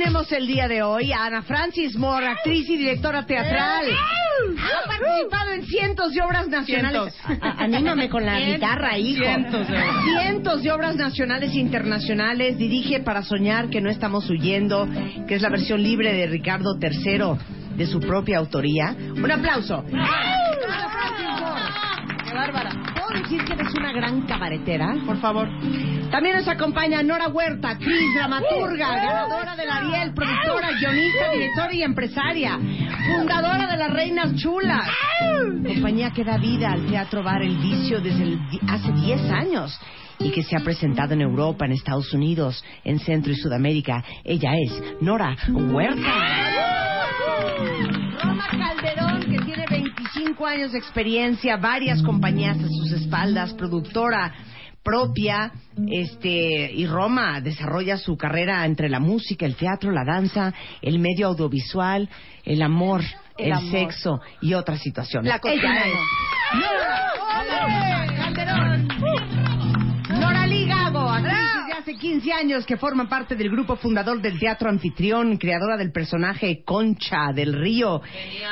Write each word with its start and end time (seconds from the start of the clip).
Tenemos 0.00 0.32
el 0.32 0.46
día 0.46 0.66
de 0.66 0.82
hoy 0.82 1.12
a 1.12 1.26
Ana 1.26 1.42
Francis 1.42 1.94
Moore, 1.94 2.26
actriz 2.26 2.66
y 2.70 2.78
directora 2.78 3.26
teatral. 3.26 3.84
Ha 4.58 4.88
participado 4.88 5.50
en 5.52 5.66
cientos 5.66 6.14
de 6.14 6.22
obras 6.22 6.48
nacionales. 6.48 7.14
Cientos. 7.14 7.42
A- 7.46 7.62
Anímame 7.64 8.08
con 8.08 8.24
la 8.24 8.40
guitarra, 8.40 8.96
hijo. 8.96 9.22
Cientos 9.22 9.68
de 9.68 9.74
obras. 9.76 10.04
Cientos 10.04 10.62
de 10.62 10.72
obras 10.72 10.96
nacionales 10.96 11.50
e 11.54 11.58
internacionales. 11.58 12.56
Dirige 12.56 13.00
Para 13.00 13.22
Soñar, 13.22 13.68
que 13.68 13.82
no 13.82 13.90
estamos 13.90 14.28
huyendo, 14.30 14.88
que 15.28 15.34
es 15.34 15.42
la 15.42 15.50
versión 15.50 15.82
libre 15.82 16.14
de 16.14 16.26
Ricardo 16.28 16.78
III, 16.80 17.76
de 17.76 17.86
su 17.86 18.00
propia 18.00 18.38
autoría. 18.38 18.96
Un 19.14 19.30
aplauso. 19.30 19.84
Ana 19.92 20.88
Francis 20.88 21.40
Moore. 21.42 22.24
¡Qué 22.24 22.34
bárbara! 22.34 22.70
¿Puedo 23.10 23.22
decir 23.24 23.44
que 23.44 23.52
eres 23.54 23.74
una 23.74 23.92
gran 23.92 24.22
cabaretera? 24.22 24.94
Por 25.04 25.16
favor. 25.20 25.48
También 26.10 26.36
nos 26.36 26.46
acompaña 26.46 27.02
Nora 27.02 27.28
Huerta, 27.28 27.70
actriz, 27.70 28.14
dramaturga, 28.14 28.94
ganadora 28.94 29.56
del 29.56 29.68
Ariel, 29.68 30.14
productora, 30.14 30.68
guionista, 30.78 31.32
directora 31.32 31.74
y 31.74 31.82
empresaria, 31.82 32.58
fundadora 33.06 33.66
de 33.66 33.76
Las 33.76 33.90
Reinas 33.92 34.34
Chulas, 34.36 34.88
compañía 35.66 36.10
que 36.12 36.22
da 36.24 36.36
vida 36.38 36.72
al 36.72 36.86
Teatro 36.86 37.22
Bar 37.24 37.42
El 37.42 37.56
Vicio 37.58 38.00
desde 38.00 38.22
el- 38.22 38.40
hace 38.68 38.92
10 38.92 39.20
años 39.30 39.76
y 40.20 40.30
que 40.30 40.42
se 40.44 40.54
ha 40.56 40.60
presentado 40.60 41.14
en 41.14 41.22
Europa, 41.22 41.64
en 41.64 41.72
Estados 41.72 42.12
Unidos, 42.12 42.62
en 42.84 42.98
Centro 43.00 43.32
y 43.32 43.36
Sudamérica. 43.36 44.04
Ella 44.22 44.52
es 44.56 44.82
Nora 45.00 45.36
Huerta. 45.48 46.49
25 50.20 50.46
años 50.46 50.72
de 50.72 50.78
experiencia, 50.78 51.56
varias 51.56 52.02
compañías 52.02 52.58
a 52.58 52.68
sus 52.68 52.92
espaldas, 52.92 53.54
productora 53.54 54.34
propia, 54.82 55.50
este, 55.88 56.70
y 56.72 56.86
Roma 56.86 57.40
desarrolla 57.40 57.96
su 57.96 58.18
carrera 58.18 58.66
entre 58.66 58.90
la 58.90 59.00
música, 59.00 59.46
el 59.46 59.56
teatro, 59.56 59.90
la 59.90 60.04
danza, 60.04 60.52
el 60.82 60.98
medio 60.98 61.28
audiovisual, 61.28 62.08
el 62.44 62.60
amor, 62.60 63.02
el, 63.38 63.46
El 63.46 63.52
amor. 63.52 63.70
sexo 63.70 64.20
y 64.42 64.52
otras 64.52 64.80
situaciones. 64.80 65.28
La 65.28 65.40
Ella 65.50 65.84
es 65.86 65.94
Nora 66.54 68.06
Calderón. 68.16 68.88
Nora 70.20 70.46
Ligago, 70.46 71.08
actriz 71.10 71.38
desde 71.38 71.59
hace 71.80 71.96
15 71.96 72.32
años 72.32 72.64
que 72.66 72.76
forma 72.76 73.08
parte 73.08 73.34
del 73.34 73.50
grupo 73.50 73.74
fundador 73.76 74.20
del 74.20 74.38
Teatro 74.38 74.68
Anfitrión, 74.68 75.38
creadora 75.38 75.78
del 75.78 75.92
personaje 75.92 76.62
Concha 76.62 77.32
del 77.34 77.54
Río, 77.54 78.02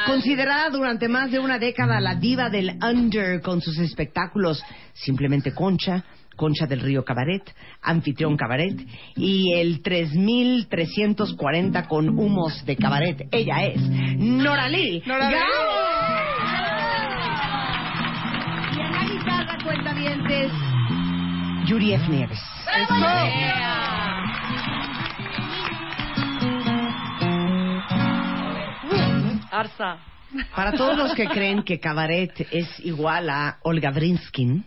considerada 0.06 0.70
durante 0.70 1.08
más 1.08 1.30
de 1.30 1.38
una 1.38 1.58
década 1.58 2.00
la 2.00 2.14
diva 2.14 2.48
del 2.48 2.78
under 2.82 3.42
con 3.42 3.60
sus 3.60 3.78
espectáculos 3.78 4.64
Simplemente 4.94 5.52
Concha, 5.52 6.06
Concha 6.36 6.64
del 6.66 6.80
Río 6.80 7.04
Cabaret, 7.04 7.54
Anfitrión 7.82 8.38
Cabaret 8.38 8.80
y 9.14 9.52
el 9.52 9.82
3340 9.82 11.86
con 11.86 12.08
humos 12.08 12.64
de 12.64 12.76
cabaret. 12.76 13.28
Ella 13.30 13.66
es 13.66 13.82
Noralí. 14.16 15.02
Nora 15.04 15.30
Gago. 15.30 15.44
Y 18.74 18.80
en 18.80 18.92
la 18.92 19.04
guitarra 19.04 19.58
cuenta 19.64 19.92
dientes 19.94 20.50
Yuri 21.68 21.92
F. 21.92 22.08
Nieves. 22.08 22.40
Arsa. 29.50 29.98
Para 30.56 30.72
todos 30.72 30.96
los 30.96 31.14
que 31.14 31.26
creen 31.26 31.62
que 31.64 31.78
cabaret 31.78 32.32
es 32.50 32.80
igual 32.80 33.28
a 33.28 33.58
Olga 33.64 33.90
Brinskin, 33.90 34.64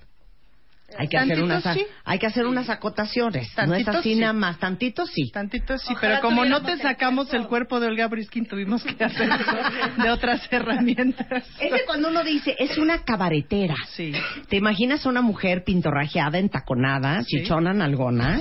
hay 0.98 1.08
que 1.08 1.18
hacer 1.18 1.42
unas 1.42 1.64
sí. 1.64 1.86
hay 2.06 2.20
que 2.20 2.28
hacer 2.28 2.46
unas 2.46 2.70
acotaciones. 2.70 3.52
no 3.68 3.74
es 3.76 3.88
así 3.88 4.14
sí. 4.14 4.20
nada 4.20 4.34
más, 4.34 4.60
tantito 4.60 5.06
sí. 5.06 5.32
Tantito 5.32 5.78
sí, 5.78 5.94
Ojalá 5.94 6.20
pero 6.20 6.22
como 6.22 6.46
no 6.46 6.62
te 6.62 6.78
sacamos 6.78 7.34
el 7.34 7.48
cuerpo 7.48 7.80
de 7.80 7.88
Olga 7.88 8.08
Briskin, 8.08 8.46
tuvimos 8.46 8.84
que 8.84 9.04
hacer 9.04 9.30
eso 9.30 10.02
de 10.04 10.10
otras 10.10 10.48
herramientas. 10.52 11.46
Es 11.60 11.72
que 11.74 11.86
cuando 11.86 12.10
uno 12.10 12.24
dice 12.24 12.56
es 12.60 12.78
una 12.78 13.04
cabaretera, 13.04 13.76
Sí. 13.96 14.12
¿te 14.50 14.58
imaginas 14.58 15.06
a 15.06 15.10
una 15.10 15.22
mujer 15.22 15.64
pintorrajeada, 15.64 16.38
entaconada, 16.40 17.22
Sí. 17.24 17.38
chichona, 17.40 17.74
nalgona? 17.74 18.40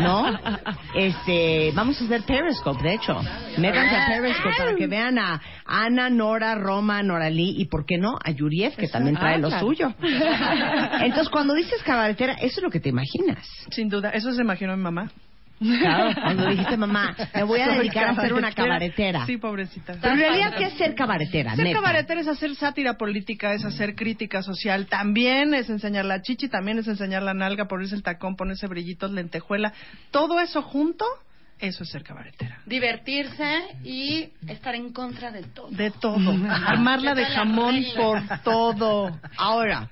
¿No? 0.00 0.38
Este, 0.94 1.72
vamos 1.74 2.00
a 2.00 2.04
hacer 2.04 2.22
Periscope, 2.22 2.82
de 2.82 2.94
hecho. 2.94 3.20
Métanse 3.58 3.96
a 3.96 4.06
Periscope 4.06 4.54
para 4.56 4.74
que 4.74 4.86
vean 4.86 5.18
a 5.18 5.40
Ana, 5.66 6.10
Nora, 6.10 6.54
Roma, 6.54 7.02
Noralí 7.02 7.54
y, 7.58 7.66
¿por 7.66 7.84
qué 7.86 7.98
no? 7.98 8.16
A 8.24 8.30
Yuriev, 8.30 8.76
que 8.76 8.88
también 8.88 9.16
trae 9.16 9.34
Ah, 9.34 9.38
lo 9.38 9.48
claro. 9.48 9.66
suyo. 9.66 9.94
Entonces, 11.00 11.28
cuando 11.30 11.54
dices 11.74 11.86
cabaretera, 11.86 12.34
eso 12.34 12.56
es 12.56 12.62
lo 12.62 12.70
que 12.70 12.80
te 12.80 12.88
imaginas. 12.88 13.46
Sin 13.70 13.88
duda, 13.88 14.10
eso 14.10 14.32
se 14.32 14.42
imaginó 14.42 14.76
mi 14.76 14.82
mamá. 14.82 15.10
Claro, 15.58 16.14
cuando 16.20 16.48
dijiste, 16.48 16.76
mamá, 16.76 17.16
me 17.32 17.42
voy 17.44 17.60
a 17.60 17.68
dedicar 17.68 18.08
a 18.08 18.14
ser 18.20 18.34
una 18.34 18.52
cabaretera. 18.52 19.24
Sí, 19.24 19.36
pobrecita. 19.36 19.94
Pero 20.00 20.14
en 20.14 20.20
realidad, 20.20 20.54
¿qué 20.58 20.64
es 20.64 20.74
ser 20.74 20.94
cabaretera? 20.94 21.54
Ser 21.54 21.64
Neta. 21.64 21.80
cabaretera 21.80 22.20
es 22.20 22.28
hacer 22.28 22.54
sátira 22.56 22.94
política, 22.94 23.52
es 23.52 23.64
hacer 23.64 23.94
crítica 23.94 24.42
social. 24.42 24.86
También 24.86 25.54
es 25.54 25.70
enseñar 25.70 26.04
la 26.06 26.20
chichi, 26.22 26.48
también 26.48 26.78
es 26.78 26.88
enseñar 26.88 27.22
la 27.22 27.34
nalga, 27.34 27.66
ponerse 27.66 27.94
el 27.94 28.02
tacón, 28.02 28.36
ponerse 28.36 28.66
brillitos, 28.66 29.12
lentejuela. 29.12 29.72
Todo 30.10 30.40
eso 30.40 30.60
junto, 30.60 31.06
eso 31.60 31.84
es 31.84 31.90
ser 31.90 32.02
cabaretera. 32.02 32.58
Divertirse 32.66 33.62
y 33.84 34.30
estar 34.48 34.74
en 34.74 34.92
contra 34.92 35.30
de 35.30 35.44
todo. 35.44 35.68
De 35.70 35.92
todo. 35.92 36.30
Armarla 36.50 37.14
de 37.14 37.26
jamón 37.26 37.84
por 37.96 38.20
todo. 38.42 39.18
Ahora, 39.36 39.88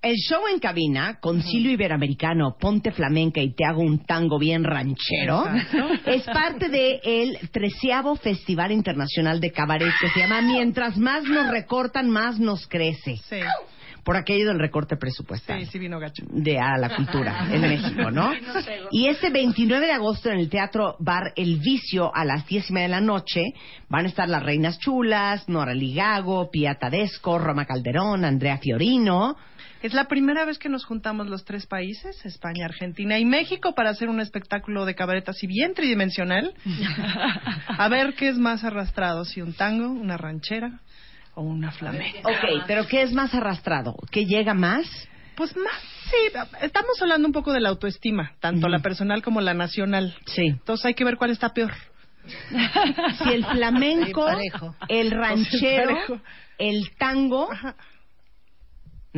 el 0.00 0.14
show 0.14 0.42
en 0.52 0.60
cabina 0.60 1.18
con 1.20 1.42
Silvio 1.42 1.72
Iberoamericano, 1.72 2.56
Ponte 2.58 2.92
Flamenca 2.92 3.40
y 3.40 3.52
Te 3.54 3.64
hago 3.64 3.80
un 3.82 4.04
tango 4.04 4.38
bien 4.38 4.62
ranchero 4.64 5.44
Exacto. 5.46 5.88
es 6.10 6.22
parte 6.24 6.68
del 6.68 7.38
treceavo 7.50 8.14
Festival 8.16 8.70
Internacional 8.72 9.40
de 9.40 9.50
Cabaret 9.50 9.92
que 10.00 10.08
se 10.10 10.20
llama 10.20 10.40
Mientras 10.40 10.96
más 10.96 11.24
nos 11.24 11.50
recortan, 11.50 12.10
más 12.10 12.38
nos 12.38 12.66
crece. 12.68 13.16
Sí, 13.28 13.40
Por 14.04 14.16
aquello 14.16 14.46
del 14.46 14.60
recorte 14.60 14.96
presupuestal. 14.96 15.60
sí, 15.60 15.66
sí 15.72 15.78
vino 15.80 15.98
gacho. 15.98 16.22
de 16.30 16.58
a 16.60 16.78
la 16.78 16.94
cultura 16.94 17.48
en 17.52 17.60
México, 17.62 18.10
¿no? 18.12 18.30
Y 18.92 19.08
este 19.08 19.30
29 19.30 19.84
de 19.84 19.92
agosto 19.92 20.30
en 20.30 20.38
el 20.38 20.48
Teatro 20.48 20.94
Bar 21.00 21.32
El 21.34 21.58
Vicio 21.58 22.14
a 22.14 22.24
las 22.24 22.46
10 22.46 22.70
y 22.70 22.72
media 22.72 22.86
de 22.86 22.92
la 22.94 23.00
noche 23.00 23.42
van 23.88 24.04
a 24.04 24.08
estar 24.08 24.28
las 24.28 24.44
Reinas 24.44 24.78
Chulas, 24.78 25.48
Nora 25.48 25.74
Ligago, 25.74 26.50
Pia 26.52 26.76
Tadesco, 26.76 27.36
Roma 27.38 27.64
Calderón, 27.66 28.24
Andrea 28.24 28.58
Fiorino. 28.58 29.36
Es 29.82 29.94
la 29.94 30.04
primera 30.08 30.44
vez 30.44 30.58
que 30.58 30.68
nos 30.68 30.84
juntamos 30.84 31.28
los 31.28 31.44
tres 31.44 31.66
países, 31.66 32.24
España, 32.24 32.64
Argentina 32.66 33.18
y 33.18 33.24
México, 33.24 33.74
para 33.74 33.90
hacer 33.90 34.08
un 34.08 34.20
espectáculo 34.20 34.84
de 34.84 34.94
cabaret 34.96 35.28
así 35.28 35.46
bien 35.46 35.74
tridimensional. 35.74 36.52
A 37.68 37.88
ver 37.88 38.14
qué 38.14 38.28
es 38.28 38.38
más 38.38 38.64
arrastrado, 38.64 39.24
si 39.24 39.40
un 39.40 39.52
tango, 39.54 39.88
una 39.88 40.16
ranchera 40.16 40.80
o 41.34 41.42
una 41.42 41.70
flamenca. 41.70 42.28
Ok, 42.28 42.64
pero 42.66 42.86
¿qué 42.88 43.02
es 43.02 43.12
más 43.12 43.32
arrastrado? 43.34 43.94
¿Qué 44.10 44.26
llega 44.26 44.52
más? 44.54 44.84
Pues 45.36 45.56
más, 45.56 45.80
sí, 46.10 46.36
estamos 46.62 47.00
hablando 47.00 47.28
un 47.28 47.32
poco 47.32 47.52
de 47.52 47.60
la 47.60 47.68
autoestima, 47.68 48.32
tanto 48.40 48.68
la 48.68 48.80
personal 48.80 49.22
como 49.22 49.40
la 49.40 49.54
nacional. 49.54 50.16
Sí. 50.26 50.46
Entonces 50.46 50.86
hay 50.86 50.94
que 50.94 51.04
ver 51.04 51.16
cuál 51.16 51.30
está 51.30 51.50
peor. 51.54 51.72
Si 53.18 53.32
el 53.32 53.44
flamenco, 53.52 54.26
parejo. 54.26 54.74
el 54.88 55.12
ranchero, 55.12 55.96
el 56.58 56.90
tango, 56.98 57.52
Ajá. 57.52 57.76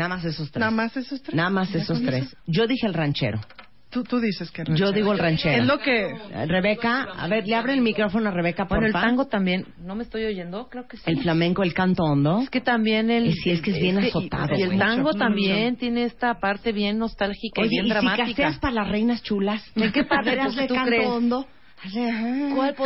Nada 0.00 0.16
más 0.16 0.24
esos 0.24 0.50
tres. 0.50 0.60
Nada 0.60 0.70
más 0.70 0.96
esos 0.96 1.22
tres. 1.22 1.34
Nada 1.34 1.50
más 1.50 1.74
esos 1.74 2.02
tres. 2.02 2.24
eso. 2.26 2.36
Yo 2.46 2.66
dije 2.66 2.86
el 2.86 2.94
ranchero. 2.94 3.40
Tú, 3.90 4.04
tú 4.04 4.20
dices 4.20 4.52
que 4.52 4.62
Yo 4.76 4.92
digo 4.92 5.12
el 5.12 5.18
ranchero. 5.18 5.60
Es 5.62 5.66
lo 5.66 5.80
que... 5.80 6.10
Eh, 6.10 6.46
Rebeca, 6.46 7.02
a 7.18 7.26
ver, 7.26 7.44
le 7.44 7.56
abre 7.56 7.72
el 7.72 7.80
micrófono 7.80 8.28
a 8.28 8.30
Rebeca, 8.32 8.68
por 8.68 8.78
Bueno, 8.78 8.86
el 8.86 8.92
tango 8.92 9.26
también, 9.26 9.66
¿no 9.78 9.96
me 9.96 10.04
estoy 10.04 10.24
oyendo? 10.26 10.68
Creo 10.68 10.86
que 10.86 10.96
sí. 10.96 11.02
El 11.06 11.20
flamenco, 11.20 11.64
el 11.64 11.74
canto 11.74 12.04
hondo. 12.04 12.38
Es 12.40 12.50
que 12.50 12.60
también 12.60 13.10
el... 13.10 13.26
Es- 13.30 13.40
sí, 13.42 13.50
es 13.50 13.60
que 13.60 13.72
es 13.72 13.80
bien 13.80 14.00
y- 14.00 14.06
azotado, 14.06 14.56
Y, 14.56 14.62
el 14.62 14.78
tango 14.78 15.12
también 15.14 15.74
tiene 15.74 16.04
esta 16.04 16.38
parte 16.38 16.70
bien 16.70 16.98
nostálgica 16.98 17.62
Oye, 17.62 17.66
y 17.66 17.70
bien 17.70 17.86
y 17.86 17.88
si 17.88 17.92
dramática. 17.94 18.26
casteas 18.26 18.58
para 18.60 18.74
las 18.74 18.88
reinas 18.88 19.24
chulas. 19.24 19.60
¿En 19.74 19.90
qué 19.90 20.04
parte 20.08 20.36
ver, 20.36 20.46
tú- 20.46 20.66
tú 20.68 20.74
canto 20.74 20.84
crees? 20.88 21.08
hondo. 21.08 21.46
The 21.82 22.54
weather 22.56 22.76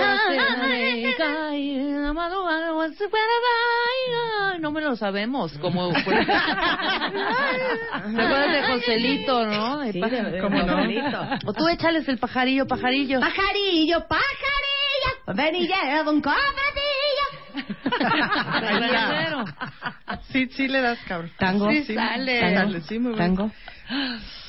like? 3.43 4.53
Ay, 4.53 4.59
No 4.61 4.71
me 4.71 4.81
lo 4.81 4.95
sabemos. 4.97 5.53
Como. 5.59 5.93
¿Te 5.93 6.01
acuerdas 8.23 8.53
de 8.53 8.63
Joselito, 8.73 9.47
no? 9.47 9.83
Sí, 9.91 10.01
pájaro- 10.01 10.31
de- 10.31 10.39
¿Cómo 10.41 10.59
de 10.61 10.65
no? 10.65 10.77
O 11.47 11.53
tú 11.53 11.67
échales 11.69 12.09
el 12.09 12.19
pajarillo, 12.19 12.67
pajarillo. 12.67 13.21
Pajarillo, 13.21 14.07
pajarillo, 14.07 15.35
ven 15.35 15.55
y 15.57 15.67
lleva 15.67 16.11
un 16.11 16.21
cobradillo. 16.21 17.27
Sí, 20.31 20.49
sí 20.53 20.69
le 20.69 20.81
das, 20.81 20.99
cabrón. 21.07 21.31
Tango. 21.39 21.71
Sí, 21.71 21.85
Sí 21.85 21.95
sale. 21.95 22.41
Tango. 22.41 22.57
Sale, 22.73 22.81
sí, 22.83 22.99
muy 22.99 23.15
bien. 23.15 23.37
Tango. 23.37 23.51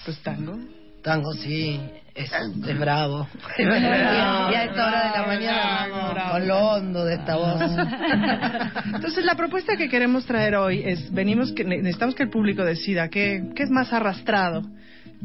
Pues 0.06 0.22
tango. 0.24 0.58
Tango, 1.04 1.34
sí, 1.34 1.80
es, 2.16 2.32
es 2.32 2.80
bravo. 2.80 3.28
Bravo, 3.58 3.80
ya 4.52 4.60
a 4.60 4.64
esta 4.64 4.88
hora 4.88 5.04
de 5.12 5.20
la 5.20 5.28
mañana, 5.28 5.88
bravo, 5.88 6.14
bravo. 6.14 6.32
con 6.32 6.48
lo 6.48 6.58
hondo 6.60 7.06
de 7.06 7.16
esta 7.16 7.36
voz. 7.36 7.62
Entonces, 8.96 9.24
la 9.26 9.36
propuesta 9.36 9.76
que 9.78 9.90
queremos 9.90 10.26
traer 10.26 10.56
hoy 10.56 10.82
es, 10.86 11.12
venimos 11.14 11.52
que 11.52 11.64
ne- 11.64 11.78
necesitamos 11.78 12.16
que 12.16 12.24
el 12.24 12.30
público 12.30 12.64
decida 12.64 13.10
qué, 13.10 13.44
qué 13.56 13.64
es 13.64 13.70
más 13.70 13.92
arrastrado. 13.94 14.64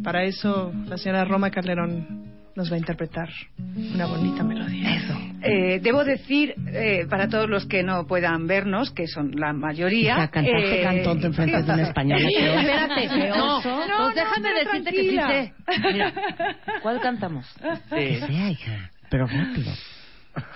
Para 0.02 0.24
eso, 0.24 0.72
la 0.86 0.96
señora 0.98 1.24
Roma 1.24 1.50
Calderón 1.50 2.39
nos 2.56 2.70
va 2.70 2.76
a 2.76 2.78
interpretar 2.78 3.28
una 3.94 4.06
bonita 4.06 4.42
melodía. 4.42 4.96
Eso. 4.96 5.14
Eh, 5.42 5.80
debo 5.80 6.04
decir, 6.04 6.54
eh, 6.72 7.06
para 7.08 7.28
todos 7.28 7.48
los 7.48 7.66
que 7.66 7.82
no 7.82 8.06
puedan 8.06 8.46
vernos, 8.46 8.90
que 8.90 9.06
son 9.06 9.32
la 9.36 9.52
mayoría. 9.52 10.16
Ya 10.16 10.28
cantaste 10.28 10.80
eh, 10.80 10.82
cantón 10.82 11.24
enfrente 11.24 11.62
de 11.62 11.72
una 11.72 11.82
española. 11.88 12.28
qué 12.28 12.50
oso. 12.50 12.60
Espérate, 12.60 13.28
no, 13.30 13.60
no, 13.62 13.88
No, 13.88 14.08
déjame 14.14 14.48
decirte 14.64 14.90
que 14.92 15.02
sí 15.02 15.16
tranquila. 15.16 15.28
sé. 15.28 15.52
Mira, 15.92 16.12
¿cuál 16.82 17.00
cantamos? 17.00 17.46
Que 17.90 18.18
sea, 18.20 18.50
hija, 18.50 18.90
pero 19.10 19.26
rápido. 19.26 19.72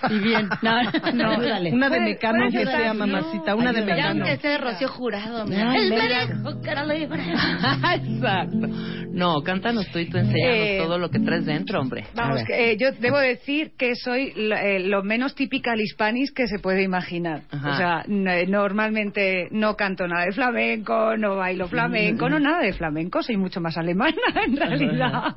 Y 0.09 0.19
bien. 0.19 0.47
No, 0.61 0.83
no. 1.13 1.31
Ayúdale. 1.31 1.71
Una 1.73 1.89
de 1.89 1.99
Mecano 1.99 2.49
que 2.51 2.65
sea, 2.65 2.93
no. 2.93 3.05
mamacita. 3.05 3.55
Una 3.55 3.71
de. 3.73 3.79
Ya 3.81 3.85
Mecano. 3.85 4.09
aunque 4.11 4.31
esté 4.33 4.47
de 4.49 4.57
Rocío 4.57 4.87
Jurado, 4.87 5.43
El 5.45 5.91
era 5.93 6.85
libre. 6.85 7.23
Exacto. 7.95 8.67
No, 9.11 9.41
cántanos 9.43 9.87
tú 9.91 9.99
y 9.99 10.09
tú 10.09 10.17
enséñanos 10.17 10.57
Eh, 10.57 10.77
todo 10.83 10.97
lo 10.97 11.09
que 11.09 11.19
traes 11.19 11.45
dentro, 11.45 11.79
hombre. 11.79 12.05
Vamos, 12.15 12.41
eh, 12.49 12.75
yo 12.77 12.91
debo 12.99 13.17
decir 13.17 13.71
que 13.77 13.95
soy 13.95 14.33
lo, 14.35 14.55
eh, 14.55 14.79
lo 14.81 15.03
menos 15.03 15.35
typical 15.35 15.79
hispanis 15.79 16.31
que 16.33 16.47
se 16.47 16.59
puede 16.59 16.83
imaginar. 16.83 17.41
Ajá. 17.49 17.69
O 17.69 17.77
sea, 17.77 18.03
n- 18.07 18.45
normalmente 18.47 19.47
no 19.51 19.75
canto 19.75 20.05
nada 20.07 20.25
de 20.25 20.31
flamenco, 20.33 21.15
no 21.17 21.37
bailo 21.37 21.67
flamenco, 21.67 22.27
no 22.29 22.39
nada 22.39 22.59
de 22.61 22.73
flamenco, 22.73 23.23
soy 23.23 23.37
mucho 23.37 23.61
más 23.61 23.77
alemana 23.77 24.15
en 24.45 24.57
realidad. 24.57 25.35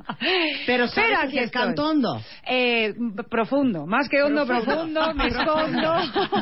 Pero 0.65 0.87
sabes 0.87 1.17
aquí 1.23 1.33
que 1.37 1.43
es 1.45 1.51
cantondo. 1.51 2.21
Eh, 2.49 2.93
profundo, 3.29 3.85
más 3.85 4.09
que 4.09 4.21
hondo, 4.37 4.45
profundo, 4.45 5.13
me 5.13 5.27
escondo. 5.27 5.93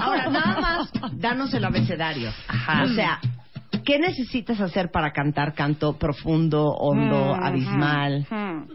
Ahora, 0.01 0.29
nada 0.29 0.59
más, 0.61 0.91
danos 1.13 1.53
el 1.53 1.63
abecedario. 1.65 2.29
O 2.83 2.87
sea, 2.89 3.19
¿qué 3.85 3.99
necesitas 3.99 4.59
hacer 4.61 4.91
para 4.91 5.11
cantar 5.11 5.53
canto 5.53 5.97
profundo, 5.97 6.65
hondo, 6.71 7.35
Mm, 7.35 7.43
abismal? 7.43 8.27
mm, 8.29 8.35
mm. 8.35 8.67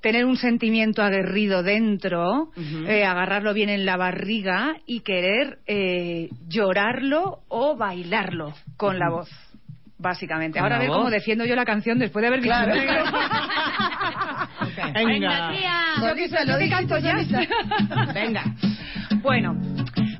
Tener 0.00 0.24
un 0.24 0.36
sentimiento 0.36 1.02
aguerrido 1.02 1.62
dentro, 1.62 2.50
eh, 2.86 3.04
agarrarlo 3.04 3.52
bien 3.54 3.68
en 3.70 3.84
la 3.84 3.96
barriga 3.96 4.76
y 4.86 5.00
querer 5.00 5.58
eh, 5.66 6.28
llorarlo 6.48 7.40
o 7.48 7.76
bailarlo 7.76 8.52
con 8.76 8.98
la 8.98 9.10
voz. 9.10 9.28
Básicamente. 9.98 10.58
¿Con 10.58 10.64
Ahora 10.64 10.76
a 10.76 10.78
ver 10.78 10.88
voz? 10.88 10.98
cómo 10.98 11.10
defiendo 11.10 11.44
yo 11.44 11.56
la 11.56 11.64
canción 11.64 11.98
después 11.98 12.22
de 12.22 12.28
haber 12.28 12.40
visto 12.40 12.56
Claro. 12.56 12.74
Venga. 14.94 15.52
Yo 16.00 16.14
que, 16.14 16.28
yo 16.28 16.58
que 16.58 16.68
canto 16.68 16.98
ya. 16.98 17.16
Venga. 18.14 18.44
Bueno, 19.22 19.56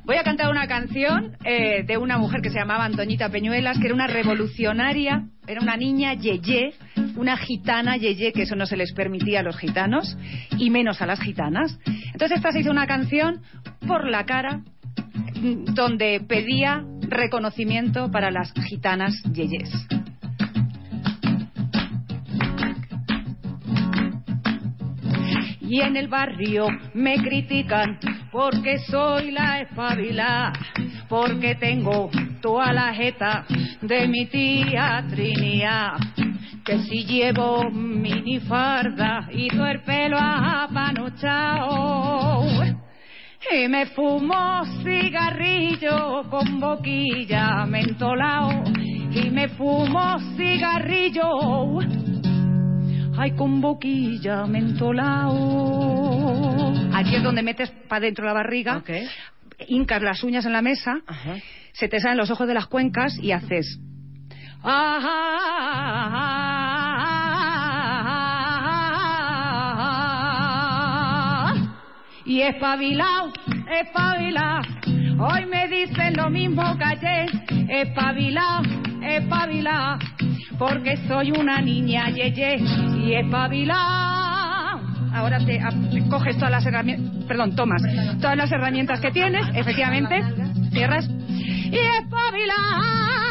voy 0.05 0.17
a 0.17 0.23
cantar 0.25 0.51
una 0.51 0.67
canción 0.67 1.37
eh, 1.45 1.85
de 1.85 1.97
una 1.97 2.19
mujer 2.19 2.41
que 2.41 2.51
se 2.51 2.59
llamaba 2.59 2.85
Antoñita 2.85 3.29
Peñuelas, 3.29 3.79
que 3.79 3.87
era 3.87 3.95
una 3.95 4.07
revolucionaria, 4.09 5.25
era 5.47 5.61
una 5.61 5.77
niña 5.77 6.15
yeye, 6.15 6.75
una 7.17 7.37
gitana 7.37 7.97
yeye, 7.97 8.33
que 8.33 8.43
eso 8.43 8.57
no 8.57 8.67
se 8.67 8.77
les 8.77 8.93
permitía 8.93 9.41
a 9.41 9.43
los 9.43 9.57
gitanos, 9.59 10.17
y 10.57 10.71
menos 10.71 11.01
a 11.03 11.07
las 11.07 11.21
gitanas. 11.21 11.79
Entonces 12.13 12.39
esta 12.39 12.51
se 12.51 12.61
hizo 12.61 12.71
una 12.71 12.87
canción 12.87 13.43
por 13.87 14.09
la 14.09 14.25
cara, 14.27 14.61
mm, 15.37 15.75
donde 15.75 16.21
pedía 16.27 16.83
reconocimiento 17.09 18.11
para 18.11 18.31
las 18.31 18.53
gitanas 18.53 19.15
yeyes. 19.33 19.71
Y 25.61 25.83
en 25.83 25.97
el 25.97 26.09
barrio 26.09 26.67
me 26.95 27.17
critican 27.17 27.99
porque 28.33 28.79
soy 28.79 29.33
la 29.33 29.61
espabila, 29.61 30.53
porque 31.11 31.57
tengo 31.57 32.09
toda 32.41 32.73
la 32.73 32.95
jeta 32.95 33.45
de 33.83 34.09
mi 34.09 34.25
tía 34.27 35.05
Trinidad. 35.11 35.99
Que 36.65 36.79
si 36.81 37.05
llevo 37.05 37.71
minifarda 37.71 39.29
y 39.31 39.49
todo 39.49 39.67
el 39.67 39.83
pelo 39.83 40.17
apanochao. 40.19 41.29
Y 43.50 43.69
me 43.69 43.87
fumo 43.87 44.64
cigarrillo 44.82 46.25
con 46.29 46.61
boquilla 46.61 47.64
mentolao. 47.67 48.64
Y 49.12 49.31
me 49.31 49.49
fumo 49.49 50.19
cigarrillo 50.37 51.79
Ay, 53.17 53.32
con 53.32 53.61
boquilla 53.61 54.44
mentolao. 54.46 55.35
Aquí 56.94 57.14
es 57.17 57.23
donde 57.23 57.43
metes 57.43 57.70
para 57.88 58.00
dentro 58.02 58.25
la 58.26 58.32
barriga, 58.32 58.76
Ok. 58.79 58.90
hincas 59.67 60.02
las 60.02 60.23
uñas 60.23 60.44
en 60.46 60.52
la 60.52 60.62
mesa, 60.62 61.00
Ajá. 61.06 61.35
se 61.73 61.88
te 61.88 61.99
salen 62.00 62.17
los 62.19 62.31
ojos 62.31 62.46
de 62.46 62.55
las 62.55 62.67
cuencas 62.67 63.19
y 63.20 63.32
haces. 63.32 63.79
Y 72.29 72.43
espabilao, 72.43 73.33
espabilao. 73.81 74.61
Hoy 75.19 75.47
me 75.47 75.67
dicen 75.67 76.15
lo 76.15 76.29
mismo 76.29 76.63
que 76.77 76.85
ayer. 76.85 77.31
Espabilao, 77.71 78.61
espabilao. 79.03 79.99
Porque 80.59 80.99
soy 81.09 81.31
una 81.31 81.63
niña 81.63 82.11
yeye 82.11 82.59
y 83.03 83.15
espabilao. 83.15 84.79
Ahora 85.15 85.39
te, 85.39 85.59
te 85.91 86.09
coges 86.11 86.37
todas 86.37 86.51
las 86.51 86.67
herramientas, 86.67 87.25
perdón, 87.27 87.57
tomas 87.57 87.83
todas 88.21 88.37
las 88.37 88.53
herramientas 88.53 89.01
que 89.01 89.11
tienes, 89.11 89.47
efectivamente, 89.55 90.23
cierras 90.71 91.09
y 91.09 91.79
espabilao. 91.79 93.28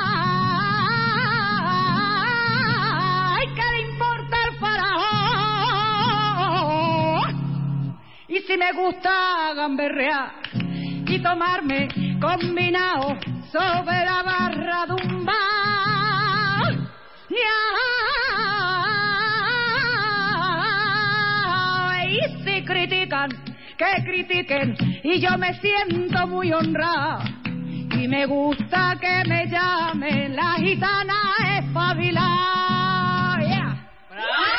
Y 8.29 8.41
si 8.41 8.57
me 8.57 8.73
gusta 8.73 9.53
gamberrear 9.55 10.33
y 11.07 11.19
tomarme 11.19 11.87
combinado 12.19 13.15
sobre 13.51 14.03
la 14.03 14.21
barra 14.21 14.85
de 14.85 14.93
un 14.93 15.25
bar. 15.25 15.37
Y 22.09 22.19
si 22.43 22.65
critican, 22.65 23.29
que 23.77 24.03
critiquen, 24.03 24.75
y 25.03 25.21
yo 25.21 25.37
me 25.37 25.53
siento 25.61 26.27
muy 26.27 26.51
honrada. 26.51 27.23
Y 27.97 28.09
me 28.09 28.25
gusta 28.25 28.97
que 28.99 29.23
me 29.25 29.47
llamen 29.47 30.35
la 30.35 30.55
gitana 30.55 31.15
espabilada. 31.59 33.39
Yeah. 33.39 34.56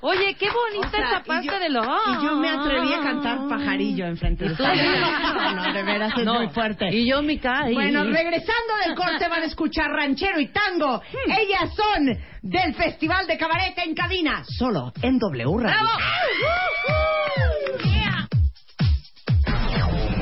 Oye, 0.00 0.34
qué 0.38 0.48
bonita 0.50 0.86
O 0.86 0.90
sea, 0.90 1.22
esa 1.24 1.40
yo- 1.42 1.58
de 1.58 1.68
lo. 1.70 1.82
Y 1.82 2.24
yo 2.24 2.36
me 2.36 2.48
atreví 2.50 2.92
a 2.92 3.00
cantar 3.00 3.48
pajarillo 3.48 4.06
enfrente 4.06 4.44
de 4.44 4.52
ustedes. 4.52 5.00
No, 5.00 5.54
no, 5.56 5.72
de 5.72 5.82
veras 5.82 6.12
es 6.16 6.24
No, 6.24 6.34
muy 6.34 6.48
fuerte. 6.50 6.88
Y 6.94 7.08
yo, 7.08 7.22
mi 7.22 7.38
cara. 7.38 7.68
Bueno, 7.72 8.04
regresando 8.04 8.74
del 8.86 8.94
corte 8.94 9.28
van 9.28 9.42
a 9.42 9.46
escuchar 9.46 9.90
ranchero 9.90 10.38
y 10.40 10.48
tango. 10.48 11.02
Ellas 11.26 11.74
son 11.74 12.06
del 12.42 12.74
Festival 12.74 13.26
de 13.26 13.36
Cabaret 13.36 13.76
en 13.78 13.94
Cabina, 13.94 14.42
solo 14.44 14.92
en 15.02 15.18
W 15.18 15.58
Radio. 15.58 15.88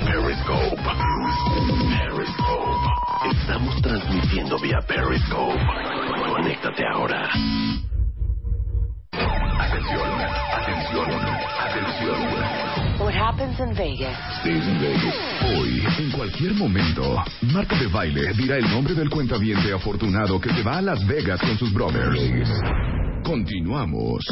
Periscope. 0.04 0.82
Periscope. 1.88 2.86
Estamos 3.30 3.82
transmitiendo 3.82 4.58
vía 4.58 4.78
Periscope. 4.86 5.58
Conéctate 6.28 6.84
ahora. 6.92 7.28
What 13.06 13.14
happens 13.14 13.60
in 13.60 13.72
Vegas 13.72 14.16
Stays 14.40 14.66
in 14.66 14.80
Vegas. 14.80 15.14
Hoy, 15.44 15.80
en 16.04 16.10
cualquier 16.10 16.54
momento, 16.54 17.22
Marta 17.52 17.78
de 17.78 17.86
Baile 17.86 18.32
dirá 18.34 18.56
el 18.56 18.68
nombre 18.68 18.94
del 18.94 19.08
cuentaviente 19.08 19.72
afortunado 19.72 20.40
que 20.40 20.52
se 20.52 20.64
va 20.64 20.78
a 20.78 20.82
Las 20.82 21.06
Vegas 21.06 21.38
con 21.40 21.56
sus 21.56 21.72
brothers. 21.72 22.18
Continuamos. 23.22 24.26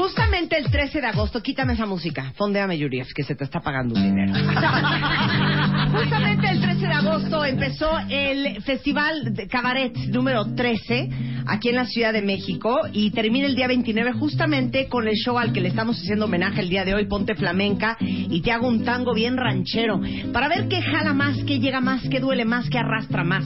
Justamente 0.00 0.56
el 0.56 0.70
13 0.70 1.02
de 1.02 1.08
agosto, 1.08 1.42
quítame 1.42 1.74
esa 1.74 1.84
música, 1.84 2.32
fondeame 2.34 2.78
Yurief, 2.78 3.08
que 3.14 3.22
se 3.22 3.34
te 3.34 3.44
está 3.44 3.60
pagando 3.60 3.94
un 3.94 4.02
dinero. 4.02 4.32
Justamente 5.92 6.48
el 6.48 6.58
13 6.58 6.86
de 6.86 6.92
agosto 6.94 7.44
empezó 7.44 7.90
el 8.08 8.62
Festival 8.62 9.34
de 9.34 9.46
Cabaret 9.46 9.94
número 10.08 10.54
13 10.54 11.10
aquí 11.46 11.68
en 11.68 11.76
la 11.76 11.84
Ciudad 11.84 12.14
de 12.14 12.22
México 12.22 12.80
y 12.94 13.10
termina 13.10 13.46
el 13.46 13.54
día 13.54 13.68
29 13.68 14.12
justamente 14.14 14.88
con 14.88 15.06
el 15.06 15.16
show 15.16 15.36
al 15.36 15.52
que 15.52 15.60
le 15.60 15.68
estamos 15.68 15.98
haciendo 15.98 16.24
homenaje 16.24 16.62
el 16.62 16.70
día 16.70 16.86
de 16.86 16.94
hoy, 16.94 17.04
Ponte 17.04 17.34
Flamenca, 17.34 17.98
y 18.00 18.40
te 18.40 18.52
hago 18.52 18.68
un 18.68 18.84
tango 18.84 19.12
bien 19.12 19.36
ranchero, 19.36 20.00
para 20.32 20.48
ver 20.48 20.66
qué 20.68 20.80
jala 20.80 21.12
más, 21.12 21.36
qué 21.44 21.60
llega 21.60 21.82
más, 21.82 22.02
qué 22.08 22.20
duele 22.20 22.46
más, 22.46 22.70
qué 22.70 22.78
arrastra 22.78 23.22
más. 23.22 23.44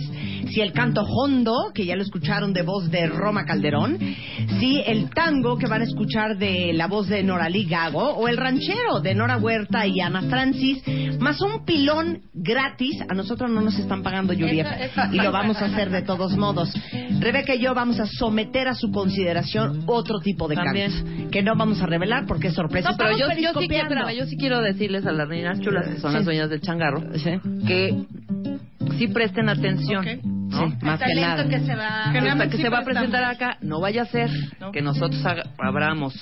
Si 0.55 0.61
el 0.61 0.73
canto 0.73 1.03
hondo, 1.03 1.73
que 1.75 1.85
ya 1.85 1.97
lo 1.97 2.03
escucharon 2.03 2.53
de 2.53 2.63
voz 2.63 2.89
de 2.89 3.07
Roma 3.09 3.45
Calderón, 3.45 3.99
si 4.61 4.81
el 4.87 5.11
tango 5.11 5.59
que 5.59 5.67
van 5.67 5.81
a 5.81 5.85
escuchar 5.85 6.39
de 6.39 6.73
la 6.73 6.87
voz 6.87 7.09
de 7.09 7.25
Noralí 7.25 7.65
Gago, 7.65 8.11
o 8.15 8.29
el 8.29 8.37
ranchero 8.37 9.01
de 9.01 9.17
Nora 9.17 9.37
Huerta 9.39 9.85
y 9.85 10.01
Ana 10.01 10.23
Francis, 10.23 10.81
más 11.19 11.41
un 11.41 11.65
pilón 11.65 12.21
gratis. 12.33 13.01
A 13.09 13.15
nosotros 13.15 13.51
no 13.51 13.63
nos 13.63 13.77
están 13.79 14.05
pagando 14.05 14.33
eso- 14.33 14.43
y 15.13 15.17
lo 15.17 15.33
vamos 15.33 15.57
a 15.61 15.65
hacer 15.65 15.91
de 15.91 16.03
todos 16.03 16.37
modos. 16.37 16.73
Rebeca 17.19 17.57
y 17.57 17.61
yo 17.61 17.75
vamos 17.75 17.99
a 17.99 18.07
someter 18.07 18.69
a 18.69 18.75
su 18.75 18.93
consideración 18.93 19.83
otro 19.87 20.21
tipo 20.21 20.47
de 20.47 20.55
También. 20.55 20.93
cantos 20.93 21.31
que 21.33 21.43
no 21.43 21.57
vamos 21.57 21.81
a 21.83 21.87
revelar 21.87 22.27
porque 22.27 22.49
es 22.49 22.55
sorpresa. 22.55 22.93
No, 22.93 22.97
pero 22.97 23.17
yo, 23.19 23.27
sí 23.29 23.67
quiero, 23.69 24.11
yo 24.13 24.27
sí 24.27 24.37
quiero 24.37 24.61
decirles 24.61 25.05
a 25.05 25.11
las 25.11 25.27
reinas 25.27 25.59
chulas, 25.61 25.89
que 25.89 25.99
son 26.01 26.13
Sí. 26.13 26.17
las 26.19 26.25
dueñas 26.25 26.49
del 26.49 26.61
changarro, 26.61 27.03
Sí. 27.19 27.31
que 27.67 28.05
sí 28.99 29.09
presten 29.09 29.49
atención. 29.49 30.05
¿No? 30.55 30.71
Sí, 30.71 30.77
más 30.83 30.99
que 31.01 31.05
talento 31.07 31.29
nada. 31.29 31.49
que 31.49 31.61
se 31.61 31.75
va. 31.75 32.13
Que 32.13 32.19
Hasta 32.31 32.49
que 32.49 32.57
se 32.57 32.69
va 32.69 32.79
a 32.79 32.85
presentar 32.85 33.25
acá, 33.25 33.57
no 33.61 33.81
vaya 33.81 34.03
a 34.03 34.07
ser 34.07 34.31
No. 34.61 34.73
que 34.73 34.81
nosotros 34.83 35.25
haga- 35.27 35.45
abramos 35.59 36.15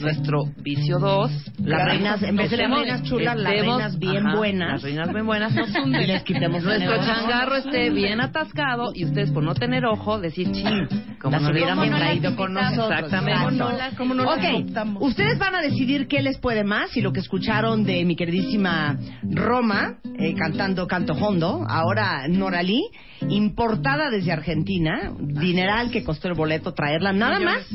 nuestro 0.00 0.44
vicio 0.58 0.98
2. 0.98 1.30
Las 1.58 1.84
reinas, 1.84 2.22
en 2.22 2.36
vez 2.36 2.50
de 2.50 2.56
las 2.58 2.70
reinas 2.70 3.02
chulas, 3.04 3.36
las 3.36 3.52
reinas 3.52 3.98
bien 3.98 4.24
buenas. 4.36 4.72
Las 4.72 4.82
reinas 4.82 5.12
bien 5.12 5.26
buenas. 5.26 5.54
Y 5.86 6.06
les 6.06 6.22
quitemos 6.24 6.62
Nuestro 6.62 6.90
negocio. 6.90 7.14
changarro 7.14 7.56
esté 7.56 7.90
bien 7.90 8.20
atascado 8.20 8.90
y 8.94 9.04
ustedes 9.04 9.30
por 9.30 9.42
no 9.42 9.54
tener 9.54 9.84
ojo 9.86 10.18
decir, 10.18 10.50
ching, 10.52 10.88
como 11.20 11.32
las 11.32 11.42
no 11.42 11.50
hubieran 11.50 11.76
¿Cómo 11.78 11.84
no 11.90 11.98
las 11.98 12.00
traído 12.08 12.36
con 12.36 12.52
nosotros. 12.54 12.90
Exactamente. 12.90 13.40
¿Cómo 13.44 13.50
no 13.50 13.72
las- 13.72 13.94
cómo 13.94 14.14
no 14.14 14.24
las 14.24 14.38
Ok, 14.38 15.00
ustedes 15.00 15.38
van 15.38 15.54
a 15.54 15.60
decidir 15.62 16.06
qué 16.08 16.22
les 16.22 16.38
puede 16.38 16.64
más 16.64 16.96
y 16.96 17.00
lo 17.00 17.12
que 17.12 17.20
escucharon 17.20 17.84
de 17.84 18.04
mi 18.04 18.16
queridísima 18.16 18.96
Roma 19.22 19.94
eh, 20.18 20.34
cantando 20.34 20.86
Canto 20.86 21.12
Hondo, 21.14 21.64
ahora 21.68 22.26
Noralí, 22.28 22.82
importada 23.76 24.10
desde 24.10 24.32
Argentina, 24.32 25.12
dineral 25.18 25.90
que 25.90 26.02
costó 26.02 26.28
el 26.28 26.34
boleto 26.34 26.72
traerla, 26.72 27.12
nada 27.12 27.38
más 27.38 27.66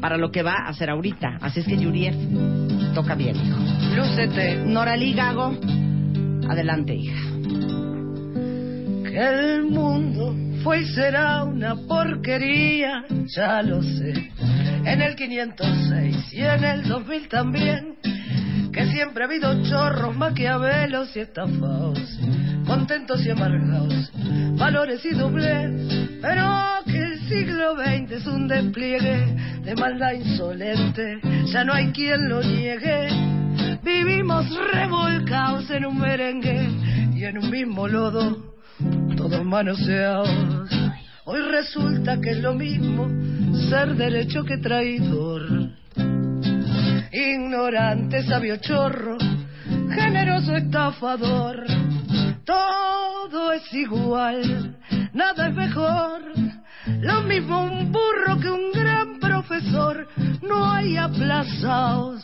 para 0.00 0.16
lo 0.16 0.30
que 0.30 0.42
va 0.42 0.54
a 0.54 0.68
hacer 0.68 0.88
ahorita. 0.88 1.38
Así 1.40 1.60
es 1.60 1.66
que 1.66 1.76
Yurief, 1.76 2.14
toca 2.94 3.14
bien, 3.14 3.36
hijo. 3.36 3.58
Lúcete. 3.94 4.56
Noralí 4.56 5.12
Gago, 5.12 5.54
adelante, 6.48 6.94
hija. 6.94 7.20
Que 9.04 9.18
el 9.18 9.64
mundo 9.64 10.34
fue 10.62 10.80
y 10.80 10.86
será 10.86 11.44
una 11.44 11.76
porquería, 11.76 13.04
ya 13.36 13.62
lo 13.62 13.82
sé. 13.82 14.30
En 14.86 15.02
el 15.02 15.14
506 15.14 16.32
y 16.32 16.40
en 16.40 16.64
el 16.64 16.88
2000 16.88 17.28
también. 17.28 17.96
Que 18.72 18.86
siempre 18.86 19.24
ha 19.24 19.26
habido 19.26 19.62
chorros, 19.62 20.16
maquiavelos 20.16 21.14
y 21.16 21.20
estafados, 21.20 22.00
contentos 22.66 23.24
y 23.24 23.30
amargados, 23.30 24.10
valores 24.56 25.04
y 25.04 25.14
doblez. 25.14 25.70
Pero 26.20 26.44
que 26.86 26.98
el 26.98 27.28
siglo 27.28 27.76
XX 27.76 28.10
es 28.12 28.26
un 28.26 28.48
despliegue 28.48 29.36
de 29.62 29.74
maldad 29.74 30.12
insolente, 30.12 31.20
ya 31.46 31.64
no 31.64 31.72
hay 31.72 31.92
quien 31.92 32.28
lo 32.28 32.42
niegue. 32.42 33.08
Vivimos 33.82 34.46
revolcados 34.72 35.70
en 35.70 35.86
un 35.86 35.98
merengue 35.98 36.68
y 37.14 37.24
en 37.24 37.38
un 37.38 37.50
mismo 37.50 37.86
lodo, 37.88 38.54
todos 39.16 39.44
manoseados. 39.44 40.70
Hoy 41.26 41.40
resulta 41.40 42.20
que 42.20 42.30
es 42.30 42.38
lo 42.38 42.54
mismo 42.54 43.08
ser 43.70 43.94
derecho 43.96 44.44
que 44.44 44.58
traidor. 44.58 45.70
Ignorante, 47.12 48.22
sabio 48.24 48.56
chorro, 48.56 49.16
generoso 49.90 50.56
estafador. 50.56 51.64
Todo 52.44 53.52
es 53.52 53.72
igual, 53.72 54.76
nada 55.12 55.48
es 55.48 55.54
mejor. 55.54 56.22
Lo 57.00 57.22
mismo 57.22 57.64
un 57.64 57.90
burro 57.90 58.38
que 58.40 58.50
un 58.50 58.72
gran 58.72 59.18
profesor. 59.18 60.06
No 60.42 60.70
hay 60.70 60.96
aplazados 60.96 62.22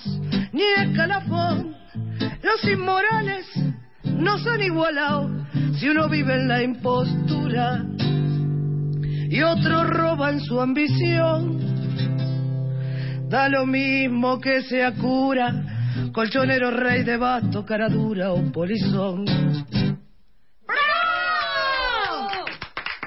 ni 0.52 0.62
escalafón. 0.76 1.74
Los 2.42 2.64
inmorales 2.64 3.46
no 4.04 4.38
son 4.38 4.62
igualados 4.62 5.30
si 5.78 5.88
uno 5.88 6.08
vive 6.08 6.34
en 6.34 6.48
la 6.48 6.62
impostura 6.62 7.82
y 9.30 9.42
otro 9.42 9.84
roba 9.84 10.30
en 10.30 10.40
su 10.40 10.60
ambición. 10.60 11.58
Da 13.30 13.48
lo 13.48 13.64
mismo 13.64 14.40
que 14.40 14.62
sea 14.62 14.92
cura, 14.92 16.10
colchonero 16.12 16.70
rey 16.72 17.04
de 17.04 17.16
basto, 17.16 17.64
cara 17.64 17.88
dura 17.88 18.32
o 18.32 18.42
polizón. 18.52 19.24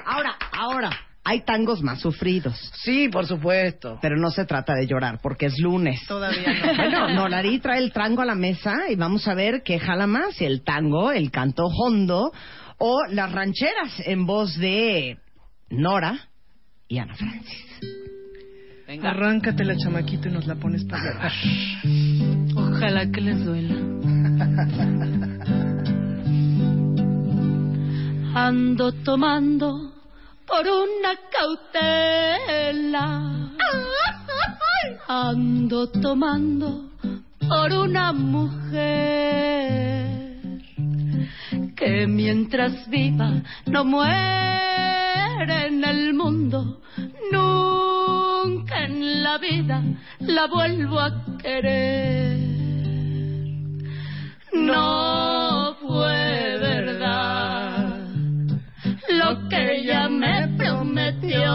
Ahora, 0.06 0.36
ahora, 0.52 0.90
hay 1.24 1.40
tangos 1.40 1.82
más 1.82 2.00
sufridos. 2.00 2.54
Sí, 2.82 3.08
por 3.08 3.26
supuesto. 3.26 3.98
Pero 4.02 4.16
no 4.16 4.30
se 4.30 4.44
trata 4.44 4.74
de 4.74 4.86
llorar 4.86 5.18
porque 5.22 5.46
es 5.46 5.58
lunes. 5.58 6.06
Todavía 6.06 6.52
no. 6.52 6.74
Bueno, 6.76 7.08
Nolari 7.14 7.58
trae 7.60 7.78
el 7.78 7.92
tango 7.92 8.22
a 8.22 8.26
la 8.26 8.34
mesa 8.34 8.90
y 8.90 8.94
vamos 8.94 9.26
a 9.26 9.34
ver 9.34 9.62
qué 9.64 9.78
jala 9.78 10.06
más, 10.06 10.40
el 10.42 10.62
tango, 10.62 11.10
el 11.10 11.30
canto 11.30 11.64
hondo 11.64 12.30
o 12.78 13.06
las 13.08 13.32
rancheras 13.32 14.00
en 14.04 14.26
voz 14.26 14.54
de 14.58 15.18
Nora 15.70 16.28
y 16.88 16.98
Ana 16.98 17.14
Francis. 17.14 17.64
Venga. 18.86 19.10
Arráncate 19.10 19.64
la 19.64 19.76
chamaquita 19.76 20.28
y 20.28 20.32
nos 20.32 20.46
la 20.46 20.56
pones 20.56 20.84
para 20.84 21.02
llorar. 21.04 21.32
Ojalá 22.54 23.10
que 23.10 23.20
les 23.22 23.42
duela. 23.42 23.74
Ando 28.46 28.92
tomando 28.92 29.68
por 30.46 30.66
una 30.68 31.16
cautela. 31.32 33.06
Ando 35.08 35.88
tomando 35.88 36.90
por 37.48 37.72
una 37.72 38.12
mujer 38.12 38.82
que 41.74 42.06
mientras 42.06 42.86
viva 42.90 43.30
no 43.64 43.82
muere 43.86 45.66
en 45.68 45.82
el 45.82 46.12
mundo. 46.12 46.82
Nunca 47.32 48.84
en 48.84 49.22
la 49.22 49.38
vida 49.38 49.82
la 50.20 50.46
vuelvo 50.48 51.00
a 51.00 51.24
querer. 51.38 52.36
No 54.52 55.43
lo 59.24 59.48
que 59.48 59.76
ella 59.76 60.08
me 60.08 60.48
prometió. 60.58 61.52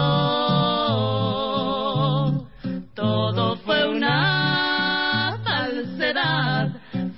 Todo 2.94 3.56
fue 3.64 3.88
una 3.88 5.38
falsedad, 5.44 6.70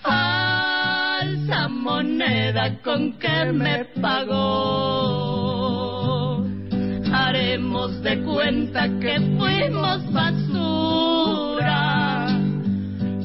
falsa 0.02 1.68
moneda 1.68 2.80
con 2.82 3.18
que 3.18 3.52
me 3.52 3.84
pagó. 4.00 4.34
Haremos 7.12 8.02
de 8.02 8.22
cuenta 8.22 8.88
que 9.00 9.20
fuimos 9.38 10.12
basura. 10.12 11.70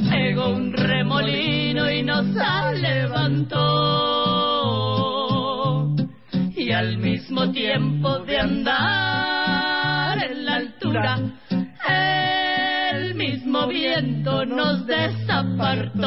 Pegó 0.09 0.49
un 0.49 0.73
remolino 0.73 1.91
y 1.91 2.03
nos 2.03 2.25
levantó. 2.81 4.26
Y 6.67 6.73
al 6.73 6.97
mismo 6.97 7.49
tiempo 7.53 8.19
de 8.25 8.39
andar 8.39 10.21
en 10.21 10.43
la 10.45 10.55
altura, 10.57 11.17
el 11.87 13.15
mismo 13.15 13.67
viento 13.67 14.45
nos 14.45 14.85
desapartó. 14.85 16.03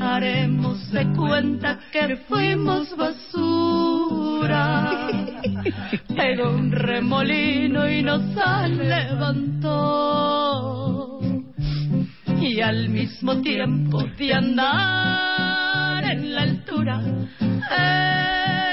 Haremos 0.00 0.90
de 0.90 1.06
cuenta 1.12 1.80
que 1.92 2.16
fuimos 2.30 2.96
basura. 2.96 4.88
Pegó 6.16 6.48
un 6.48 6.72
remolino 6.72 7.86
y 7.90 8.02
nos 8.02 8.22
levantó. 8.70 10.00
Y 12.40 12.58
al 12.62 12.88
mismo 12.88 13.42
tiempo 13.42 14.02
de 14.16 14.32
andar 14.32 16.04
en 16.04 16.34
la 16.34 16.40
altura, 16.40 17.02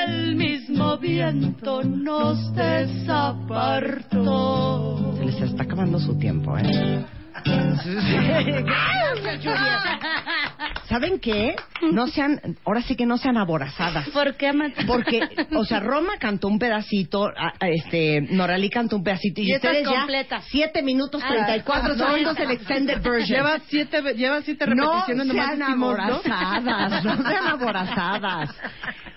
el 0.05 0.35
mismo 0.35 0.97
viento 0.97 1.83
nos 1.83 2.53
desapartó. 2.53 5.15
Se 5.17 5.25
les 5.25 5.41
está 5.41 5.63
acabando 5.63 5.99
su 5.99 6.17
tiempo, 6.17 6.57
¿eh? 6.57 7.05
¿Saben 10.89 11.19
qué? 11.19 11.55
No 11.93 12.07
sean, 12.07 12.41
ahora 12.65 12.81
sí 12.81 12.95
que 12.95 13.05
no 13.05 13.17
sean 13.17 13.37
aborazadas. 13.37 14.09
¿Por 14.13 14.35
qué? 14.35 14.51
Porque, 14.87 15.21
o 15.55 15.63
sea, 15.63 15.79
Roma 15.79 16.13
cantó 16.19 16.47
un 16.47 16.57
pedacito, 16.57 17.27
a- 17.27 17.53
a- 17.59 17.69
este, 17.69 18.21
Noralí 18.21 18.69
cantó 18.71 18.95
un 18.95 19.03
pedacito 19.03 19.39
y, 19.41 19.51
Y 19.51 19.55
ustedes 19.55 19.85
ya 19.85 19.99
completa. 19.99 20.41
7 20.49 20.81
minutos 20.81 21.21
34 21.21 21.93
Ah, 21.93 21.95
segundos 22.09 22.39
el 22.39 22.51
extended 22.51 23.01
version. 23.03 23.37
Lleva 23.37 23.59
siete, 23.67 24.01
ve- 24.01 24.13
lleva 24.15 24.41
siete 24.41 24.65
no 24.67 24.73
repeticiones 24.91 25.27
nomás 25.27 25.45
sean 25.57 25.61
aborazadas, 25.63 27.03
no 27.05 27.17
sean 27.29 27.47
aborazadas. 27.47 28.49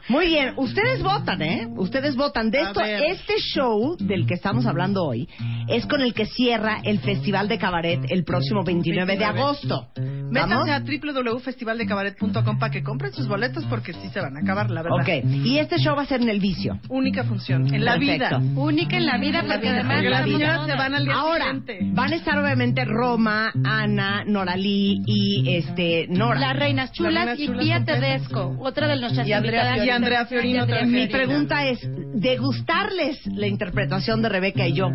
Muy 0.08 0.26
bien, 0.26 0.52
ustedes 0.56 1.02
votan, 1.02 1.40
¿eh? 1.42 1.66
Ustedes 1.76 2.16
votan. 2.16 2.50
De 2.50 2.60
esto, 2.60 2.80
este 2.82 3.34
show 3.38 3.96
del 3.98 4.26
que 4.26 4.34
estamos 4.34 4.66
hablando 4.66 5.04
hoy 5.04 5.28
es 5.68 5.86
con 5.86 6.00
el 6.02 6.12
que 6.12 6.26
cierra 6.26 6.80
el 6.84 6.98
Festival 6.98 7.48
de 7.48 7.56
Cabaret 7.58 8.00
el 8.10 8.24
próximo 8.24 8.62
29, 8.64 9.12
de 9.12 9.18
29. 9.18 9.40
agosto. 9.40 9.86
¿Vamos? 10.32 10.66
Métanse 10.66 10.72
a 10.72 11.22
www.festivaldecabaret.com 11.22 12.58
para 12.58 12.70
que 12.72 12.82
compren 12.82 13.12
sus 13.12 13.28
boletos 13.28 13.64
porque 13.66 13.92
sí 13.92 14.08
se 14.12 14.20
van 14.20 14.36
a 14.36 14.40
acabar, 14.40 14.70
la 14.70 14.82
verdad. 14.82 15.00
Ok, 15.00 15.24
y 15.44 15.58
este 15.58 15.78
show 15.78 15.94
va 15.96 16.02
a 16.02 16.06
ser 16.06 16.20
en 16.22 16.28
el 16.28 16.40
vicio. 16.40 16.78
Única 16.88 17.24
función, 17.24 17.72
en 17.74 17.84
la 17.84 17.92
Perfecto. 17.98 18.40
vida. 18.40 18.60
Única 18.60 18.96
en 18.96 19.06
la 19.06 19.18
vida, 19.18 19.42
la 19.42 19.54
porque 19.54 19.60
vida, 19.68 19.74
además 19.80 19.96
porque 19.96 20.08
las 20.10 20.54
todas. 20.54 20.66
se 20.66 20.74
van 20.76 20.94
al 20.94 21.04
día 21.04 21.14
Ahora, 21.14 21.44
siguiente. 21.44 21.78
van 21.92 22.12
a 22.12 22.16
estar 22.16 22.38
obviamente 22.38 22.84
Roma, 22.84 23.52
Ana, 23.64 24.24
Noralí 24.26 25.02
y 25.06 25.54
este 25.56 26.06
Nora. 26.08 26.40
Las 26.40 26.56
reinas 26.56 26.92
chulas 26.92 27.12
Las 27.12 27.24
reinas 27.24 27.40
y 27.40 27.46
chulas 27.46 27.62
Pía 27.64 27.76
completas. 27.76 28.00
Tedesco, 28.00 28.56
otra 28.60 28.88
de 28.88 29.00
nuestras 29.00 29.26
Y 29.28 29.32
Andrea 29.32 29.60
invitadas. 29.62 29.86
Y 29.86 29.90
Andrea 29.90 30.26
Fiorino, 30.26 30.64
otra 30.64 30.84
Mi 30.84 30.92
vez. 30.92 31.10
pregunta 31.10 31.66
es, 31.66 31.78
de 32.14 32.36
gustarles 32.36 33.26
la 33.26 33.46
interpretación 33.46 34.22
de 34.22 34.28
Rebeca 34.28 34.66
y 34.66 34.72
yo, 34.74 34.90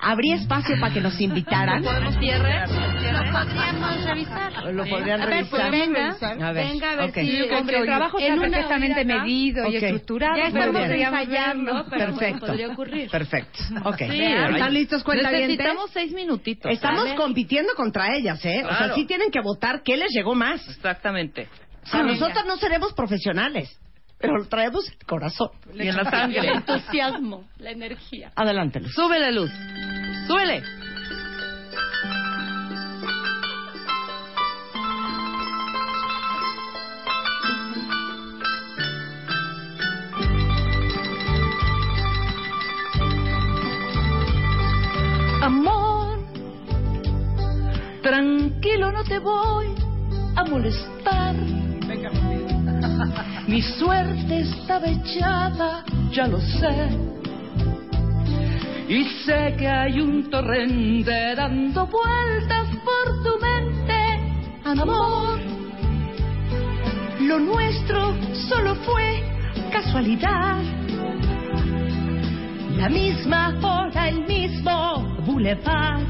¿habría 0.00 0.36
espacio 0.36 0.76
para 0.80 0.92
que 0.94 1.00
nos 1.00 1.20
invitaran? 1.20 1.82
¿Podemos 1.82 2.16
cierre? 2.18 2.60
Lo 2.66 3.32
podríamos 3.32 4.04
revisar. 4.04 4.52
Lo 4.72 4.84
podrían 4.86 5.20
a 5.22 5.26
ver, 5.26 5.34
revisar. 5.36 5.50
pues 5.50 5.70
venga, 5.70 6.16
A 6.48 6.52
ver, 6.52 6.66
venga 6.66 6.90
a 6.92 6.96
ver 6.96 7.10
ok. 7.10 7.14
si... 7.14 7.42
Hombre, 7.50 7.78
el 7.78 7.84
trabajo 7.86 8.18
está 8.18 8.34
perfectamente 8.40 9.04
medido 9.04 9.64
Ok. 9.66 9.72
y 9.72 9.76
estructurado. 9.76 10.36
Ya 10.36 10.46
estamos 10.48 10.82
ensayando, 10.82 11.86
pero 11.90 12.06
Perfecto. 12.06 12.46
podría 12.46 12.68
ocurrir. 12.68 13.10
Perfecto. 13.10 13.58
Ok. 13.84 13.98
Sí, 14.10 14.22
¿Están 14.22 14.74
listos, 14.74 15.02
cuentavientes? 15.04 15.48
Necesitamos 15.58 15.90
seis 15.92 16.12
minutitos. 16.12 16.72
Estamos 16.72 17.04
¿sale? 17.04 17.14
compitiendo 17.16 17.72
contra 17.74 18.14
ellas, 18.16 18.44
¿eh? 18.44 18.62
O 18.64 18.68
sea, 18.68 18.76
Claro. 18.78 18.94
sí 18.94 19.04
tienen 19.06 19.30
que 19.30 19.40
votar 19.40 19.82
qué 19.82 19.96
les 19.96 20.10
llegó 20.12 20.34
más. 20.34 20.66
Exactamente. 20.68 21.48
O 21.82 21.86
sea, 21.86 22.02
Venga. 22.02 22.12
nosotros 22.14 22.44
no 22.46 22.56
seremos 22.56 22.92
profesionales, 22.92 23.78
pero 24.18 24.46
traemos 24.48 24.88
el 24.90 24.98
corazón. 25.06 25.48
Y 25.74 25.88
en 25.88 25.96
la 25.96 26.02
El 26.02 26.10
sangre. 26.10 26.48
entusiasmo, 26.48 27.44
la 27.58 27.70
energía. 27.70 28.32
Adelante, 28.36 28.80
Luz. 28.80 28.92
Súbele, 28.94 29.32
Luz. 29.32 29.50
Súbele. 30.26 30.62
Amor, 45.42 46.18
tranquilo, 48.02 48.92
no 48.92 49.02
te 49.04 49.18
voy 49.18 49.68
a 50.36 50.44
molestar. 50.44 51.34
Mi 53.46 53.62
suerte 53.62 54.40
estaba 54.40 54.86
echada, 54.86 55.82
ya 56.12 56.26
lo 56.26 56.38
sé. 56.40 56.90
Y 58.86 59.04
sé 59.24 59.54
que 59.56 59.66
hay 59.66 60.00
un 60.00 60.28
torrente 60.28 61.34
dando 61.34 61.86
vueltas 61.86 62.68
por 62.84 63.22
tu 63.24 63.38
mente, 63.40 64.20
amor. 64.64 65.40
Lo 67.20 67.38
nuestro 67.38 68.14
solo 68.48 68.74
fue 68.74 69.22
casualidad. 69.72 70.58
La 72.76 72.88
misma 72.88 73.58
hora, 73.62 74.08
el 74.08 74.26
mismo 74.26 75.09
boulevard. 75.20 76.00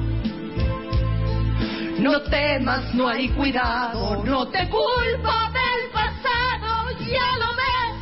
No 1.98 2.22
temas, 2.22 2.94
no 2.94 3.08
hay 3.08 3.28
cuidado, 3.28 4.24
no 4.24 4.48
te 4.48 4.68
culpo 4.68 5.32
del 5.52 5.90
pasado, 5.92 6.90
ya 7.00 7.36
lo 7.38 7.50
ves, 7.60 7.94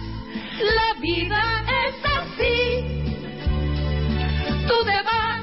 la 0.76 1.00
vida 1.00 1.42
es 1.84 1.94
así. 2.04 3.04
Tú 4.68 4.74
te 4.84 5.02
vas 5.02 5.42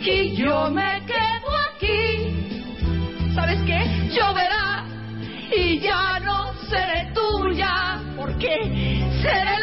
y 0.00 0.34
yo 0.34 0.70
me 0.70 1.02
quedo 1.06 1.50
aquí. 1.72 3.32
¿Sabes 3.34 3.60
qué? 3.62 4.10
Lloverá 4.12 4.84
y 5.56 5.78
ya 5.78 6.18
no 6.20 6.52
seré 6.68 7.12
tuya, 7.14 8.00
porque 8.16 9.04
seré 9.22 9.53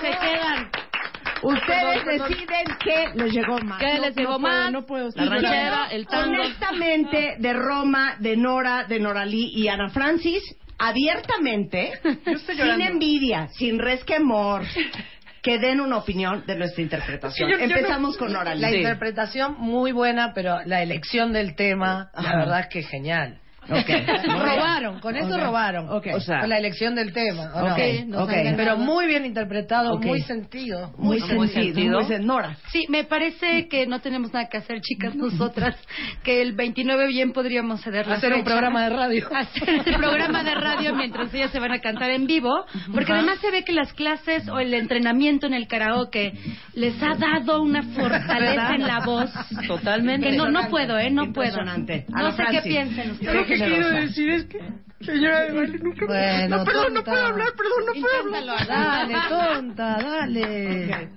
Se 0.00 0.10
quedan. 0.10 0.70
Ustedes 1.42 2.04
deciden 2.04 2.64
qué 2.84 3.08
les 3.14 3.32
llegó 3.32 3.58
más. 3.60 3.78
¿Qué 3.80 3.98
les 3.98 4.14
llegó 4.16 4.38
más? 4.38 4.70
no 4.72 4.84
puedo, 4.84 5.08
La 5.14 5.24
ranchera, 5.24 5.86
el 5.90 6.06
tango. 6.06 6.34
Honestamente, 6.42 7.36
de 7.38 7.52
Roma, 7.52 8.16
de 8.18 8.36
Nora, 8.36 8.84
de 8.84 9.00
Noralí 9.00 9.50
y 9.54 9.68
Ana 9.68 9.88
Francis, 9.90 10.42
abiertamente, 10.78 11.92
sin 12.46 12.80
envidia, 12.82 13.48
sin 13.48 13.78
resquemor, 13.78 14.62
que 15.42 15.58
den 15.58 15.80
una 15.80 15.96
opinión 15.96 16.44
de 16.46 16.56
nuestra 16.56 16.82
interpretación. 16.82 17.50
Yo- 17.50 17.56
yo 17.58 17.64
Empezamos 17.64 18.16
con 18.18 18.32
Noralí. 18.32 18.60
La 18.60 18.70
Sí. 18.70 18.76
interpretación 18.76 19.56
muy 19.58 19.92
buena, 19.92 20.32
pero 20.34 20.58
la 20.66 20.82
elección 20.82 21.32
del 21.32 21.54
tema, 21.56 22.10
la 22.14 22.36
verdad 22.36 22.60
es 22.60 22.66
que 22.68 22.82
genial. 22.82 23.38
Robaron, 24.40 25.00
con 25.00 25.16
eso 25.16 25.38
robaron. 25.38 25.88
Ok. 25.90 26.08
O 26.14 26.20
sea, 26.20 26.40
con 26.40 26.48
la 26.48 26.58
elección 26.58 26.94
del 26.94 27.12
tema. 27.12 27.50
¿o 27.54 27.68
no? 27.68 28.26
Pero 28.56 28.76
muy 28.76 29.06
bien 29.06 29.24
interpretado, 29.24 29.98
muy 29.98 30.20
sentido. 30.22 30.92
Muy, 30.98 31.20
Muy 31.20 31.48
sentido. 31.48 31.48
sentido. 31.48 32.00
Muy 32.00 32.08
sen- 32.10 32.24
Nora. 32.24 32.56
Sí, 32.72 32.86
me 32.88 33.04
parece 33.04 33.68
que 33.68 33.86
no 33.86 34.00
tenemos 34.00 34.32
nada 34.32 34.48
que 34.48 34.58
hacer, 34.58 34.80
chicas, 34.80 35.14
nosotras. 35.14 35.76
Que 36.24 36.42
el 36.42 36.52
29 36.52 37.06
bien 37.06 37.32
podríamos 37.32 37.80
ceder 37.82 38.06
la 38.06 38.16
Hacer 38.16 38.34
un 38.34 38.44
programa 38.44 38.84
de 38.84 38.90
radio. 38.90 39.28
Hacer 39.34 39.68
este 39.70 39.96
programa 39.96 40.42
de 40.44 40.54
radio 40.54 40.94
mientras 40.94 41.32
ellas 41.32 41.50
se 41.50 41.58
van 41.60 41.72
a 41.72 41.80
cantar 41.80 42.10
en 42.10 42.26
vivo. 42.26 42.50
Porque 42.92 43.12
además 43.12 43.38
se 43.40 43.50
ve 43.50 43.64
que 43.64 43.72
las 43.72 43.92
clases 43.92 44.48
o 44.48 44.58
el 44.58 44.74
entrenamiento 44.74 45.46
en 45.46 45.54
el 45.54 45.66
karaoke 45.66 46.32
les 46.74 47.00
ha 47.02 47.14
dado 47.14 47.62
una 47.62 47.82
fortaleza 47.82 48.74
en 48.74 48.86
la 48.86 49.00
voz. 49.04 49.30
Totalmente. 49.66 50.30
Que 50.30 50.36
no, 50.36 50.48
no 50.50 50.68
puedo, 50.68 50.98
¿eh? 50.98 51.10
No 51.10 51.32
puedo. 51.32 51.56
No 51.62 52.32
sé 52.32 52.44
qué 52.50 52.62
piensen 52.62 53.12
ustedes. 53.12 53.59
Quiero 53.66 53.88
decir 53.90 54.30
es 54.30 54.44
que, 54.46 54.58
señora 55.00 55.40
de 55.42 55.52
baile, 55.52 55.78
nunca 55.78 56.06
Bueno, 56.06 56.58
no, 56.58 56.64
perdón, 56.64 56.94
no 56.94 57.02
tonta. 57.02 57.10
puedo 57.10 57.26
hablar, 57.26 57.48
perdón, 57.56 57.86
no 57.86 57.92
puedo 58.00 58.18
hablar. 58.20 58.42
Inténtalo, 58.42 58.68
Dale, 58.68 59.14
tonta, 59.28 60.02
dale. 60.02 61.08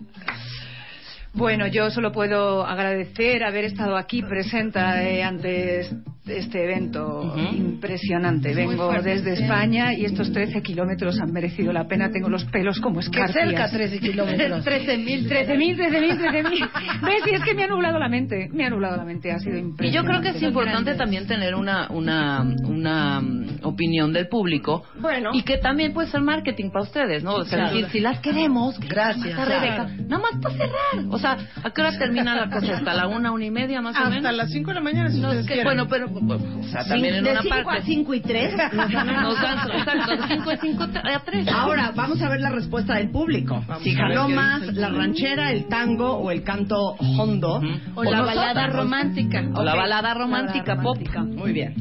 Bueno, 1.33 1.65
yo 1.67 1.89
solo 1.89 2.11
puedo 2.11 2.63
agradecer 2.65 3.43
haber 3.43 3.65
estado 3.65 3.97
aquí 3.97 4.21
presenta 4.21 5.03
eh, 5.03 5.23
ante 5.23 5.79
es- 5.81 5.95
este 6.25 6.63
evento 6.63 7.35
impresionante. 7.53 8.49
Muy 8.53 8.55
Vengo 8.75 8.89
fuerte, 8.89 9.09
desde 9.09 9.35
sí. 9.35 9.43
España 9.43 9.93
y 9.93 10.05
estos 10.05 10.31
13 10.31 10.61
kilómetros 10.61 11.19
han 11.19 11.31
merecido 11.31 11.73
la 11.73 11.85
pena. 11.87 12.09
Tengo 12.11 12.29
los 12.29 12.45
pelos 12.45 12.79
como 12.79 12.99
escarpias. 13.01 13.33
cerca 13.33 13.69
13 13.69 13.99
kilómetros. 13.99 14.65
13.000, 14.65 15.27
13.000, 15.27 15.77
13.000, 15.77 16.17
13.000. 16.19 17.05
¿Ves? 17.05 17.23
Y 17.31 17.35
es 17.35 17.43
que 17.43 17.53
me 17.53 17.63
ha 17.63 17.67
nublado 17.67 17.99
la 17.99 18.07
mente. 18.07 18.49
Me 18.53 18.65
ha 18.65 18.69
nublado 18.69 18.97
la 18.97 19.03
mente. 19.05 19.31
Ha 19.31 19.39
sido 19.39 19.57
Y 19.57 19.61
impresionante. 19.61 19.97
yo 19.97 20.21
creo 20.21 20.21
que 20.33 20.37
es 20.37 20.43
importante 20.43 20.95
también 20.95 21.27
tener 21.27 21.55
una, 21.55 21.89
una, 21.89 22.41
una 22.67 23.19
mm, 23.21 23.45
opinión 23.63 24.13
del 24.13 24.27
público. 24.27 24.83
Bueno. 24.99 25.31
Y 25.33 25.43
que 25.43 25.57
también 25.57 25.93
puede 25.93 26.07
ser 26.09 26.21
marketing 26.21 26.69
para 26.71 26.83
ustedes, 26.83 27.23
¿no? 27.23 27.35
O 27.35 27.43
sea, 27.45 27.53
Claro. 27.59 27.75
decir, 27.75 27.91
si 27.91 27.99
las 27.99 28.19
queremos, 28.19 28.79
que 28.79 28.87
Gracias. 28.87 29.35
Claro. 29.35 29.49
Rebeca, 29.51 29.87
nada 30.07 30.21
más 30.23 30.41
para 30.41 30.55
cerrar. 30.55 31.05
O 31.09 31.17
sea, 31.19 31.37
¿a 31.63 31.69
qué 31.71 31.81
hora 31.81 31.97
termina 31.97 32.35
la 32.35 32.49
cosa? 32.49 32.77
¿Hasta 32.77 32.93
la 32.93 33.07
una, 33.07 33.31
una 33.31 33.45
y 33.45 33.51
media 33.51 33.81
más 33.81 33.95
o 33.95 33.99
Hasta 33.99 34.09
menos? 34.09 34.33
las 34.35 34.49
5 34.51 34.69
de 34.69 34.73
la 34.75 34.81
mañana, 34.81 35.09
si 35.09 35.19
ustedes 35.19 35.45
Que, 35.47 35.63
bueno, 35.63 35.87
pero 35.87 36.12
o 36.19 36.63
sea, 36.63 36.85
también 36.85 37.15
en 37.15 37.23
de 37.23 37.31
una 37.31 37.41
5 37.41 37.55
parte. 37.55 37.81
a 37.81 37.85
5 37.85 38.13
y 38.13 38.21
3. 38.21 38.53
Nos 38.73 38.91
dan, 38.91 39.71
exacto, 39.71 40.17
de 40.17 40.27
5 40.35 40.49
a 40.49 40.57
5 40.57 40.83
a 40.83 41.19
3. 41.19 41.47
Ahora, 41.49 41.91
vamos 41.95 42.21
a 42.21 42.29
ver 42.29 42.41
la 42.41 42.49
respuesta 42.49 42.95
del 42.95 43.09
público. 43.11 43.63
si 43.81 43.91
a 43.91 44.07
ver 44.07 44.17
jaló 44.17 44.29
más 44.29 44.61
la 44.73 44.89
ranchera, 44.89 45.51
el 45.51 45.67
tango 45.67 46.13
o 46.13 46.31
el 46.31 46.43
canto 46.43 46.95
hondo. 47.17 47.61
O 47.95 48.03
la 48.03 48.21
balada 48.21 48.67
romántica. 48.67 49.43
O 49.53 49.63
la 49.63 49.75
balada 49.75 50.13
romántica, 50.13 50.81
pop. 50.81 50.97
Muy 51.35 51.53
bien. 51.53 51.75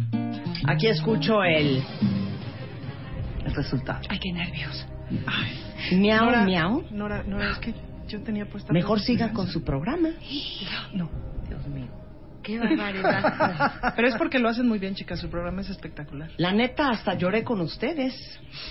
Aquí 0.67 0.87
escucho 0.87 1.43
el, 1.43 1.83
el 3.45 3.55
resultado. 3.55 4.01
Ay, 4.09 4.19
qué 4.19 4.33
nervios. 4.33 4.87
Miau, 5.93 6.25
Nora, 6.25 6.45
miau. 6.45 6.85
Nora, 6.91 7.23
Nora, 7.25 7.51
es 7.51 7.59
que 7.59 7.75
yo 8.09 8.23
tenía 8.23 8.47
puesta. 8.47 8.73
Mejor 8.73 9.01
siga 9.01 9.33
con 9.33 9.49
su 9.49 9.65
programa. 9.65 10.11
No. 10.95 11.11
Dios 11.49 11.67
mío. 11.67 12.02
Qué 12.43 12.59
barbaridad. 12.59 13.93
Pero 13.97 14.09
es 14.09 14.17
porque 14.17 14.39
lo 14.39 14.49
hacen 14.49 14.69
muy 14.69 14.79
bien, 14.79 14.95
chicas. 14.95 15.21
Su 15.21 15.29
programa 15.31 15.61
es 15.61 15.71
espectacular. 15.71 16.31
La 16.37 16.53
neta, 16.53 16.91
hasta 16.91 17.15
lloré 17.15 17.45
con 17.45 17.61
ustedes. 17.61 18.15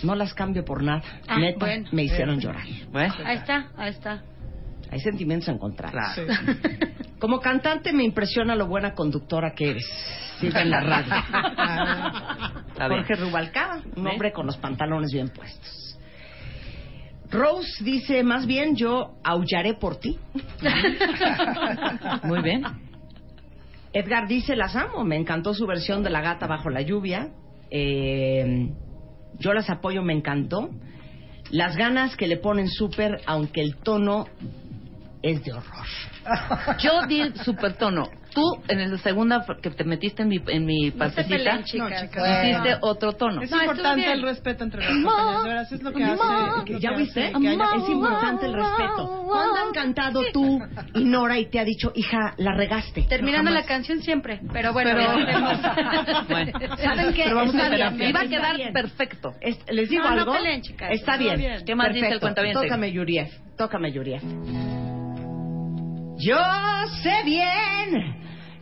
No 0.04 0.16
las 0.16 0.34
cambio 0.34 0.66
por 0.66 0.84
nada. 0.84 1.02
Ah, 1.28 1.40
neta, 1.40 1.66
bueno. 1.66 1.90
me 1.92 2.04
hicieron 2.04 2.40
llorar. 2.40 2.64
Bueno. 2.92 3.14
Ahí 3.26 3.38
está, 3.38 3.72
ahí 3.78 3.90
está. 3.90 4.22
Hay 4.92 5.00
sentimientos 5.00 5.48
encontrados. 5.48 6.16
Sí. 6.16 6.22
Como 7.20 7.40
cantante 7.40 7.94
me 7.94 8.04
impresiona 8.04 8.56
lo 8.56 8.68
buena 8.68 8.94
conductora 8.94 9.54
que 9.54 9.72
eres. 9.72 9.86
Sigue 10.40 10.60
en 10.60 10.72
la 10.72 10.82
radio. 10.82 11.14
Jorge 12.78 13.16
Rubalcaba, 13.16 13.82
un 13.96 14.08
hombre 14.08 14.32
con 14.32 14.48
los 14.48 14.58
pantalones 14.58 15.12
bien 15.14 15.30
puestos. 15.30 15.82
Rose 17.30 17.84
dice, 17.84 18.24
más 18.24 18.46
bien 18.46 18.76
yo 18.76 19.14
aullaré 19.24 19.76
por 19.76 19.98
ti. 19.98 20.20
Muy 22.24 22.42
bien. 22.42 22.64
Edgar 23.94 24.28
dice, 24.28 24.56
las 24.56 24.76
amo, 24.76 25.04
me 25.04 25.18
encantó 25.18 25.54
su 25.54 25.68
versión 25.68 26.04
de 26.04 26.10
La 26.10 26.22
gata 26.22 26.48
bajo 26.48 26.70
la 26.70 26.82
lluvia. 26.82 27.30
Eh, 27.70 28.70
yo 29.40 29.54
las 29.54 29.70
apoyo, 29.70 30.02
me 30.02 30.14
encantó. 30.14 30.70
Las 31.50 31.76
ganas 31.76 32.16
que 32.16 32.28
le 32.28 32.38
ponen 32.38 32.70
súper, 32.70 33.22
aunque 33.26 33.62
el 33.62 33.76
tono 33.78 34.26
es 35.22 35.44
de 35.44 35.54
horror. 35.54 35.86
Yo 36.80 37.06
di 37.08 37.34
super 37.44 37.74
tono. 37.74 38.10
Tú, 38.34 38.42
en 38.68 38.92
la 38.92 38.98
segunda 39.00 39.46
que 39.62 39.70
te 39.72 39.84
metiste 39.84 40.24
en 40.24 40.30
mi, 40.30 40.42
en 40.48 40.66
mi 40.66 40.92
chicas. 40.92 41.16
No, 41.16 41.64
chicas. 41.64 42.44
hiciste 42.44 42.78
otro 42.82 43.14
tono. 43.14 43.42
Es 43.42 43.52
No, 43.52 43.60
importante 43.62 44.12
el 44.12 44.22
respeto 44.22 44.64
entre 44.64 44.82
las 44.82 44.90
compañeras. 44.90 45.44
Veras, 45.44 45.72
es 45.72 45.84
lo 45.84 45.92
que 45.94 46.04
hace. 46.04 46.80
¿Ya 46.80 46.92
viste? 46.92 47.28
Es 47.28 47.90
importante 47.90 48.46
el 48.46 48.54
respeto. 48.54 49.24
¿Cuándo 49.28 49.56
han 49.68 49.74
cantado 49.74 50.22
tú 50.34 50.60
y 50.96 51.04
Nora 51.04 51.38
y 51.40 51.46
te 51.48 51.60
ha 51.60 51.66
dicho, 51.66 51.92
hija, 51.96 52.34
la 52.38 52.54
regaste? 52.56 53.04
Terminando 53.04 53.52
No, 53.52 53.58
la 53.58 53.66
canción 53.66 54.02
siempre. 54.02 54.40
Pero 54.54 54.74
bueno. 54.74 54.92
Bueno. 56.30 56.52
¿Saben 56.78 57.14
qué? 57.14 57.24
Pero 57.24 57.36
vamos 57.36 57.54
Está 57.54 57.66
a 57.66 57.70
bien, 57.70 57.80
terapia. 57.98 58.10
Iba 58.10 58.20
a 58.22 58.28
quedar 58.28 58.74
perfecto. 58.74 59.34
Es- 59.42 59.60
¿Les 59.70 59.90
digo 59.90 60.04
No, 60.04 60.12
no 60.12 60.20
algo? 60.22 60.34
peleen, 60.34 60.62
chicas. 60.62 60.90
Está 60.92 61.18
bien. 61.18 61.38
bien. 61.38 61.66
¿Qué 61.66 61.76
más 61.76 61.94
dice 61.94 62.08
el 62.08 62.20
cuentaviente? 62.20 62.62
Tócame, 62.62 62.92
Yuriev. 62.92 63.28
Tócame, 63.58 63.92
Yuriev. 63.92 64.22
Yo 66.22 66.38
sé 67.02 67.24
bien 67.26 68.16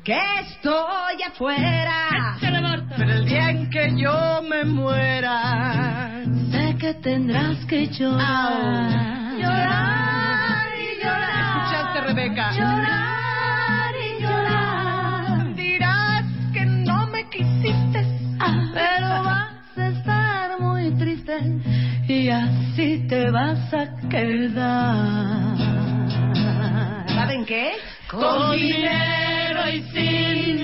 que 0.05 0.17
estoy 0.39 1.23
afuera. 1.27 2.37
Pero 2.39 3.11
el 3.11 3.25
día 3.25 3.49
en 3.49 3.69
que 3.69 3.95
yo 3.97 4.41
me 4.49 4.63
muera. 4.63 6.23
Sé 6.51 6.77
que 6.79 6.93
tendrás 6.93 7.65
que 7.65 7.87
llorar. 7.87 9.37
Llorar 9.37 10.67
y 10.73 11.03
llorar. 11.03 11.57
¿Escuchaste, 11.57 12.01
Rebeca? 12.01 12.51
Llorar 12.53 13.93
y 14.07 14.21
llorar. 14.21 15.55
Dirás 15.55 16.25
que 16.53 16.65
no 16.65 17.07
me 17.07 17.29
quisiste. 17.29 18.05
Pero 18.73 19.23
vas 19.25 19.77
a 19.77 19.87
estar 19.87 20.61
muy 20.61 20.91
triste 20.97 21.37
y 22.07 22.29
así 22.29 23.05
te 23.09 23.29
vas 23.31 23.73
a 23.73 24.07
quedar. 24.07 25.68
¿Saben 27.29 27.45
qué? 27.45 27.73
Con 28.09 28.57
dinero 28.57 29.69
y 29.69 29.83
sin 29.93 30.58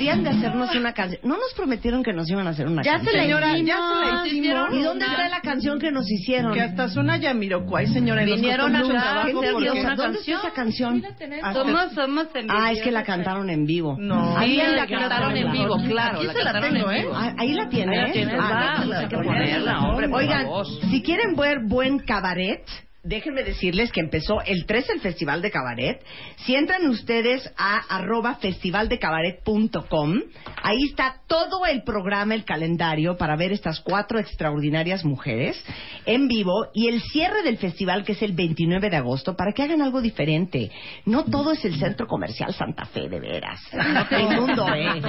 Habrían 0.00 0.24
de 0.24 0.30
hacernos 0.30 0.74
una 0.74 0.94
canción. 0.94 1.20
¿No 1.24 1.34
nos 1.36 1.52
prometieron 1.54 2.02
que 2.02 2.14
nos 2.14 2.28
iban 2.30 2.46
a 2.46 2.50
hacer 2.50 2.66
una 2.66 2.82
Ya 2.82 2.92
canción? 2.92 3.10
se 3.12 3.16
la 3.18 3.22
Señora, 3.24 3.52
hicimos. 3.52 3.66
ya 3.68 3.76
se 3.76 4.12
la 4.12 4.26
hicimos. 4.26 4.68
¿Y 4.74 4.82
dónde 4.82 5.04
está 5.04 5.28
la 5.28 5.40
canción 5.40 5.78
que 5.78 5.92
nos 5.92 6.10
hicieron? 6.10 6.54
Que 6.54 6.60
hasta 6.62 6.88
suena 6.88 7.18
Yamiroquai, 7.18 7.86
señora. 7.88 8.24
Vinieron 8.24 8.74
a 8.74 8.80
cantar, 8.80 9.26
Qué 9.26 9.34
nerviosa. 9.34 9.94
¿Dónde 9.96 10.18
está 10.20 10.32
esa 10.32 10.50
canción? 10.52 11.02
Hasta- 11.42 11.52
Somos, 11.52 11.92
somos 11.92 12.26
Ah, 12.48 12.72
es 12.72 12.80
que 12.82 12.90
la 12.90 13.04
cantaron 13.04 13.50
en 13.50 13.66
vivo. 13.66 13.96
No. 13.98 14.36
Ahí 14.38 14.58
Sí, 14.58 14.76
la 14.76 14.86
cantaron 14.86 15.36
en 15.36 15.52
vivo, 15.52 15.76
claro. 15.86 16.18
Aquí 16.18 16.26
la 16.28 16.32
se 16.32 16.42
la 16.44 16.60
tengo, 16.60 16.90
en 16.90 16.96
¿eh? 17.04 17.08
Ah, 17.12 17.34
ahí 17.38 17.52
la 17.52 17.68
tiene. 17.68 17.98
Ahí 18.00 18.24
la 18.24 18.38
Ah, 18.40 19.08
ponerla, 19.22 19.80
hombre, 19.80 20.08
por 20.08 20.20
Oigan, 20.20 20.46
si 20.90 21.02
quieren 21.02 21.36
ver 21.36 21.60
buen 21.66 21.98
cabaret, 21.98 22.64
déjenme 23.02 23.42
decirles 23.42 23.90
que 23.92 24.00
empezó 24.00 24.40
el 24.42 24.66
3 24.66 24.90
el 24.90 25.00
Festival 25.00 25.40
de 25.42 25.50
Cabaret. 25.50 26.04
Si 26.44 26.54
entran 26.54 26.86
ustedes 26.88 27.50
a 27.56 27.78
arroba 27.96 28.36
festivaldecabaret.com, 28.36 30.14
ahí 30.62 30.84
está 30.88 31.16
todo 31.26 31.64
el 31.66 31.82
programa, 31.82 32.34
el 32.34 32.44
calendario 32.44 33.16
para 33.16 33.36
ver 33.36 33.52
estas 33.52 33.80
cuatro 33.80 34.18
extraordinarias 34.18 35.04
mujeres 35.04 35.62
en 36.06 36.28
vivo 36.28 36.66
y 36.74 36.88
el 36.88 37.00
cierre 37.02 37.42
del 37.42 37.56
festival 37.58 38.04
que 38.04 38.12
es 38.12 38.22
el 38.22 38.32
29 38.32 38.90
de 38.90 38.96
agosto 38.96 39.34
para 39.36 39.52
que 39.52 39.62
hagan 39.62 39.82
algo 39.82 40.00
diferente. 40.00 40.70
No 41.06 41.24
todo 41.24 41.52
es 41.52 41.64
el 41.64 41.76
Centro 41.78 42.06
Comercial 42.06 42.52
Santa 42.54 42.84
Fe, 42.86 43.08
de 43.08 43.20
veras. 43.20 43.60
El 44.10 44.40
mundo, 44.40 44.66
¿eh? 44.74 45.00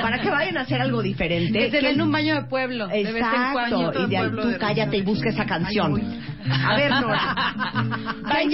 Para 0.00 0.20
que 0.20 0.28
vayan 0.30 0.56
a 0.58 0.62
hacer 0.62 0.80
algo 0.80 1.00
diferente. 1.02 1.58
Que 1.58 1.70
se 1.70 1.80
¿Qué- 1.80 1.86
den 1.86 2.00
un 2.02 2.10
baño 2.12 2.34
de 2.34 2.42
pueblo. 2.48 2.88
de 2.88 3.04
vez 3.04 3.06
en 3.14 3.16
Exacto, 3.16 3.52
cuando. 3.52 4.04
y 4.06 4.10
de 4.10 4.16
ahí 4.16 4.22
pueblo 4.28 4.42
tú 4.42 4.58
cállate 4.58 4.96
y 4.98 5.02
busca 5.02 5.28
esa 5.30 5.46
canción. 5.46 6.02
A 6.50 6.76
ver, 6.76 6.90
Nora. 6.90 7.20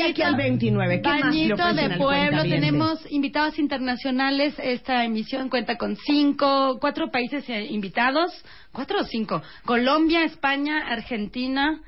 Aquí 0.09 0.22
al 0.22 0.37
29. 0.37 1.02
¿Qué 1.02 1.09
Bañito 1.09 1.74
de 1.74 1.96
pueblo, 1.96 2.42
tenemos 2.42 3.00
invitados 3.11 3.59
internacionales. 3.59 4.54
Esta 4.59 5.04
emisión 5.04 5.48
cuenta 5.48 5.76
con 5.76 5.96
cinco, 5.96 6.78
cuatro 6.81 7.11
países 7.11 7.48
eh, 7.48 7.66
invitados, 7.66 8.33
cuatro 8.72 9.00
o 9.00 9.04
cinco. 9.04 9.42
Colombia, 9.64 10.24
España, 10.24 10.87
Argentina, 10.88 11.81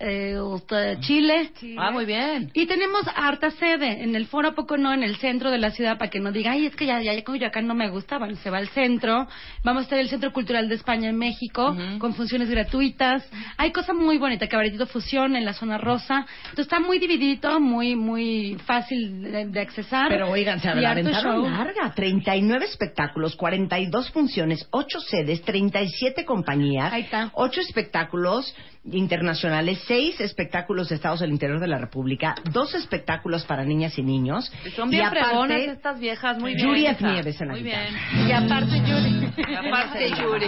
eh, 0.00 0.96
Chile. 1.00 1.50
Ah, 1.76 1.90
muy 1.90 2.04
bien. 2.04 2.50
Y 2.54 2.66
tenemos 2.66 3.02
harta 3.14 3.50
sede 3.50 4.02
en 4.02 4.14
el 4.14 4.26
foro, 4.26 4.48
¿a 4.48 4.52
poco 4.52 4.76
no? 4.76 4.92
En 4.92 5.02
el 5.02 5.16
centro 5.16 5.50
de 5.50 5.58
la 5.58 5.70
ciudad, 5.70 5.98
para 5.98 6.10
que 6.10 6.20
no 6.20 6.30
diga, 6.30 6.52
ay, 6.52 6.66
es 6.66 6.76
que 6.76 6.86
ya, 6.86 7.00
ya, 7.02 7.14
ya 7.14 7.24
Coyoacán 7.24 7.66
no 7.66 7.74
me 7.74 7.88
gusta, 7.90 8.18
bueno, 8.18 8.36
se 8.36 8.50
va 8.50 8.58
al 8.58 8.68
centro. 8.68 9.26
Vamos 9.64 9.80
a 9.80 9.84
estar 9.84 9.98
en 9.98 10.04
el 10.04 10.10
Centro 10.10 10.32
Cultural 10.32 10.68
de 10.68 10.76
España 10.76 11.08
en 11.08 11.16
México, 11.16 11.76
con 11.98 12.14
funciones 12.14 12.48
gratuitas. 12.48 13.28
Hay 13.56 13.72
cosas 13.72 13.96
muy 13.96 14.18
bonitas, 14.18 14.48
cabaretito 14.48 14.86
fusión 14.86 15.36
en 15.36 15.44
la 15.44 15.52
zona 15.52 15.78
rosa. 15.78 16.26
Entonces 16.44 16.66
está 16.66 16.80
muy 16.80 16.98
divididito, 16.98 17.60
muy, 17.60 17.96
muy 17.96 18.56
fácil 18.66 19.22
de, 19.22 19.46
de 19.46 19.60
accesar. 19.60 20.08
Pero 20.08 20.30
oigan, 20.30 20.60
se 20.60 20.68
aventaron 20.68 21.50
larga. 21.50 21.92
39 21.94 22.64
espectáculos, 22.66 23.36
42 23.36 24.10
funciones, 24.10 24.66
8 24.70 25.00
sedes, 25.00 25.42
37 25.42 26.24
compañías, 26.24 26.92
Ahí 26.92 27.02
está. 27.02 27.30
8 27.34 27.60
espectáculos 27.60 28.54
internacionales, 28.92 29.80
6 29.86 30.20
espectáculos 30.20 30.88
de 30.88 30.94
estados 30.96 31.20
del 31.20 31.30
interior 31.30 31.60
de 31.60 31.68
la 31.68 31.78
República, 31.78 32.34
2 32.52 32.74
espectáculos 32.74 33.44
para 33.44 33.64
niñas 33.64 33.98
y 33.98 34.02
niños. 34.02 34.50
Son 34.74 34.88
y 34.88 34.96
bien 34.96 35.06
aparte, 35.06 35.24
fregonas 35.24 35.60
estas 35.60 36.00
viejas, 36.00 36.38
muy 36.38 36.54
bien. 36.54 36.68
Yuri. 36.68 36.86
Nieves 37.00 37.40
en 37.40 37.48
la 37.48 37.54
Muy 37.54 37.62
guitarra. 37.62 37.86
bien. 38.14 38.28
Y 38.28 38.32
aparte, 38.32 38.80
Yuri. 38.80 39.28
Y 39.38 39.54
aparte, 39.54 40.10
Yuri. 40.10 40.46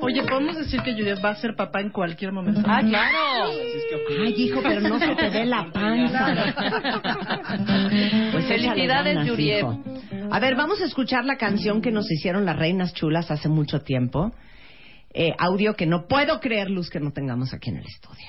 Oye, 0.00 0.22
podemos 0.22 0.56
decir 0.56 0.80
que 0.82 0.92
Judith 0.94 1.22
va 1.24 1.30
a 1.30 1.34
ser 1.36 1.54
papá 1.54 1.80
en 1.80 1.90
cualquier 1.90 2.32
momento. 2.32 2.60
Ah, 2.64 2.80
claro. 2.80 3.50
Ay, 4.24 4.34
hijo, 4.36 4.60
pero 4.62 4.80
no 4.80 4.98
se 4.98 5.14
te 5.14 5.28
ve 5.28 5.44
la 5.44 5.70
panza. 5.72 6.52
Pues 8.32 8.46
Felicidades, 8.46 9.14
ganas, 9.16 9.38
hijo. 9.38 9.82
A 10.30 10.40
ver, 10.40 10.54
vamos 10.56 10.80
a 10.80 10.84
escuchar 10.84 11.24
la 11.24 11.36
canción 11.36 11.82
que 11.82 11.90
nos 11.90 12.10
hicieron 12.10 12.44
las 12.46 12.56
reinas 12.56 12.94
chulas 12.94 13.30
hace 13.30 13.48
mucho 13.48 13.80
tiempo. 13.80 14.32
Eh, 15.14 15.32
audio 15.38 15.74
que 15.74 15.86
no 15.86 16.06
puedo 16.06 16.40
creer, 16.40 16.70
Luz, 16.70 16.88
que 16.90 17.00
no 17.00 17.12
tengamos 17.12 17.52
aquí 17.52 17.70
en 17.70 17.78
el 17.78 17.86
estudio. 17.86 18.26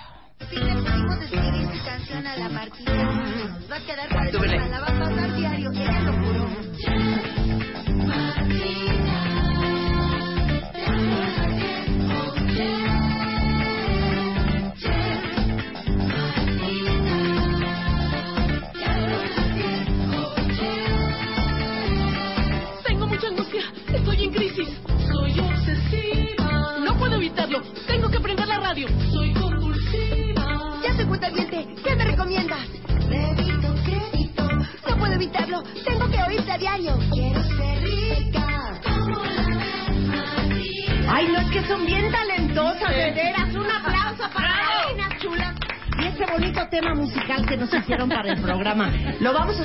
Si 0.50 0.56
le 0.56 0.74
pusimos 0.74 1.22
escribir 1.22 1.72
esta 1.72 1.86
canción 1.86 2.28
a 2.28 2.36
la 2.36 2.50
Martita, 2.50 2.94
nos 2.94 3.72
va 3.72 3.76
a 3.78 3.86
quedar 3.86 4.10
para 4.10 4.68
la 4.68 4.80
va 4.80 4.88
a 4.88 5.00
pasar 5.00 5.36
diario, 5.36 5.72
ella 5.72 6.02
lo 6.02 6.14
juró. 6.14 7.33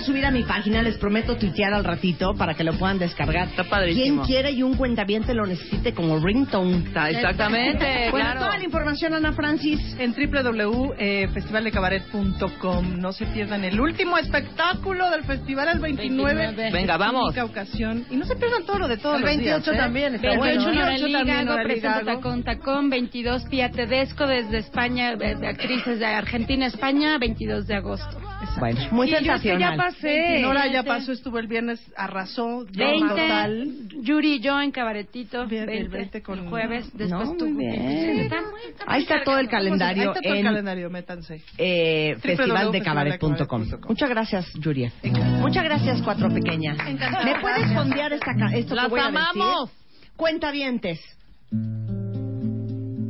Subir 0.09 0.25
a 0.27 0.31
mi 0.31 0.43
página, 0.43 0.83
les 0.83 0.97
prometo 0.99 1.37
tuitear 1.37 1.73
al 1.75 1.85
ratito 1.85 2.35
para 2.35 2.55
que 2.55 2.65
lo 2.65 2.73
puedan 2.75 2.99
descargar. 2.99 3.49
Está 3.49 3.65
padrísimo. 3.65 4.23
Quien 4.23 4.27
quiera 4.27 4.51
y 4.51 4.63
un 4.63 4.75
cuentaviente 4.75 5.33
lo 5.35 5.47
necesite 5.47 5.93
como 5.95 6.19
ringtone. 6.19 6.85
exactamente, 7.11 8.09
Bueno, 8.11 8.25
claro. 8.27 8.41
toda 8.41 8.59
la 8.59 8.65
información, 8.65 9.15
Ana 9.15 9.33
Francis. 9.33 9.81
En 9.99 10.13
www.festivaldecabaret.com. 10.15 12.99
No 12.99 13.13
se 13.13 13.27
pierdan 13.27 13.65
el 13.65 13.79
último 13.81 14.17
espectáculo 14.19 15.11
del 15.11 15.23
festival 15.25 15.69
el 15.69 15.79
29. 15.79 16.35
29. 16.47 16.73
Venga, 16.73 16.97
vamos. 16.97 17.27
Única 17.29 17.45
ocasión. 17.45 18.05
Y 18.11 18.17
no 18.17 18.25
se 18.25 18.35
pierdan 18.37 18.65
todo 18.65 18.79
lo 18.79 18.89
de 18.89 18.97
todos 18.97 19.17
El 19.17 19.23
los 19.23 19.31
28 19.31 19.59
días, 19.63 19.69
¿eh? 19.69 19.77
también 19.79 20.15
está 20.15 20.29
28 20.29 20.63
bueno. 20.65 20.75
Nora 20.75 20.89
28 20.89 21.19
también 21.19 21.37
Ligago, 21.39 21.51
Nora 21.51 21.63
presenta. 21.63 22.05
Tacón 22.05 22.43
Tacón, 22.45 22.91
22 22.91 23.45
Pia 23.51 23.71
Tedesco 23.71 24.27
desde 24.27 24.59
España, 24.59 25.13
eh, 25.13 25.35
de 25.37 25.47
actrices 25.49 25.99
de 25.99 26.07
Argentina, 26.07 26.67
España, 26.67 27.19
22 27.19 27.67
de 27.67 27.75
agosto. 27.77 28.19
Bueno, 28.61 28.81
muy 28.93 29.09
Y 29.09 29.11
yo 29.11 29.17
es 29.17 29.23
que 29.23 29.29
sensacional. 29.29 29.77
ya 29.77 29.77
pasé. 29.77 30.41
Nora 30.43 30.67
ya 30.69 30.83
pasó, 30.83 31.13
estuvo 31.13 31.39
el 31.39 31.47
viernes, 31.49 31.81
arrasó. 31.97 32.65
20, 32.73 33.09
Total. 33.09 33.69
Yuri 34.03 34.35
y 34.35 34.41
yo 34.41 34.61
en 34.61 34.71
Cabaretito, 34.71 35.47
Bien, 35.47 35.67
20, 35.67 35.83
el 35.85 35.89
20 35.89 36.23
con- 36.23 36.39
el 36.41 36.49
jueves, 36.49 36.85
después 36.95 37.29
No, 37.31 37.37
tú. 37.37 37.47
muy 37.49 37.67
bien. 37.67 38.21
Está 38.21 38.37
muy- 38.43 38.61
está 38.71 38.85
muy 38.87 38.95
Ahí 38.95 39.03
está 39.03 39.23
todo 39.25 39.39
el 39.39 39.49
calendario 39.49 40.03
Ahí 40.03 40.09
está 40.09 40.21
todo 40.23 40.33
el 40.33 40.39
en 40.41 40.45
calendario, 40.47 40.91
métanse. 40.91 41.43
eh, 41.59 42.17
festivaldecabaret.com. 42.21 43.65
Muchas 43.89 44.09
gracias, 44.09 44.53
Yuria. 44.55 44.93
Muchas 45.41 45.65
gracias, 45.65 46.01
Cuatro 46.03 46.29
Pequeñas. 46.29 46.77
¿Me 47.25 47.41
puedes 47.41 47.73
fondear 47.75 48.13
esta, 48.13 48.35
ca- 48.35 48.55
esto 48.57 48.75
¡Las 48.75 48.85
que 48.87 48.91
voy 48.91 49.01
a 49.01 49.07
amamos! 49.07 49.71
decir? 49.71 50.13
Cuentavientes. 50.17 51.01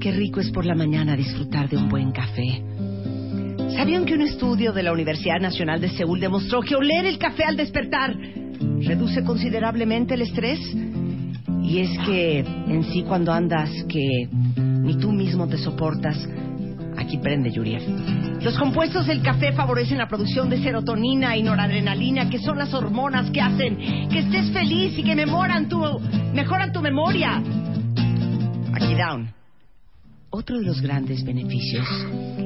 Qué 0.01 0.13
rico 0.13 0.41
es 0.41 0.51
por 0.53 0.65
la 0.65 0.75
mañana 0.75 1.17
disfrutar 1.17 1.69
de 1.69 1.77
un 1.77 1.89
buen 1.89 2.13
café. 2.13 2.63
¿Sabían 3.75 4.05
que 4.05 4.15
un 4.15 4.23
estudio 4.23 4.73
de 4.73 4.83
la 4.83 4.93
Universidad 4.93 5.41
Nacional 5.41 5.81
de 5.81 5.89
Seúl 5.91 6.21
demostró 6.21 6.61
que 6.61 6.75
oler 6.75 7.05
el 7.07 7.19
café 7.19 7.45
al 7.45 7.57
despertar 7.57 8.17
reduce 8.81 9.23
considerablemente 9.25 10.15
el 10.15 10.23
estrés? 10.23 10.59
Y 11.63 11.81
es 11.81 11.91
que 12.07 12.41
en 12.41 12.85
sí 12.85 13.03
cuando 13.03 13.33
andas 13.33 13.71
que 13.89 14.29
ni 14.57 14.97
tú 14.97 15.13
mismo 15.13 15.47
te 15.49 15.59
soportas, 15.59 16.17
aquí 16.97 17.19
prende 17.19 17.51
Yuriel. 17.51 17.83
Los 18.43 18.59
compuestos 18.59 19.07
del 19.07 19.23
café 19.23 19.53
favorecen 19.53 19.99
la 19.99 20.09
producción 20.09 20.49
de 20.49 20.63
serotonina 20.63 21.37
y 21.37 21.43
noradrenalina, 21.43 22.31
que 22.31 22.39
son 22.39 22.59
las 22.59 22.73
hormonas 22.73 23.31
que 23.31 23.41
hacen 23.41 23.77
que 24.09 24.21
estés 24.21 24.51
feliz 24.51 24.99
y 24.99 25.03
que 25.03 25.15
mejoran 25.15 25.69
tu, 25.69 25.81
mejoran 26.33 26.73
tu 26.73 26.81
memoria. 26.81 27.43
Aquí 28.73 28.95
down. 28.95 29.38
Otro 30.31 30.59
de 30.59 30.67
los 30.67 30.83
grandes 30.83 31.25
beneficios 31.25 31.87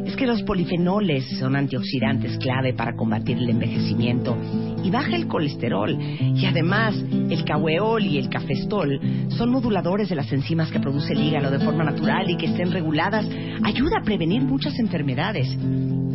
es 0.07 0.15
que 0.15 0.25
los 0.25 0.41
polifenoles 0.45 1.25
son 1.41 1.57
antioxidantes 1.57 2.39
clave 2.39 2.75
para 2.75 2.95
combatir 2.95 3.39
el 3.39 3.51
envejecimiento 3.51 4.37
y 4.85 4.91
baja 4.91 5.17
el 5.17 5.27
colesterol. 5.27 6.01
Y 6.01 6.47
además, 6.47 6.95
el 6.95 7.45
caweol 7.45 8.05
y 8.05 8.19
el 8.19 8.29
cafestol 8.29 9.01
son 9.31 9.51
moduladores 9.51 10.09
de 10.09 10.15
las 10.15 10.33
enzimas 10.33 10.71
que 10.71 10.79
produce 10.79 11.13
el 11.13 11.25
hígado 11.25 11.51
de 11.51 11.59
forma 11.59 11.83
natural 11.83 12.31
y 12.31 12.37
que 12.37 12.47
estén 12.47 12.71
reguladas. 12.71 13.27
Ayuda 13.65 13.99
a 14.01 14.05
prevenir 14.05 14.43
muchas 14.43 14.79
enfermedades. 14.79 15.49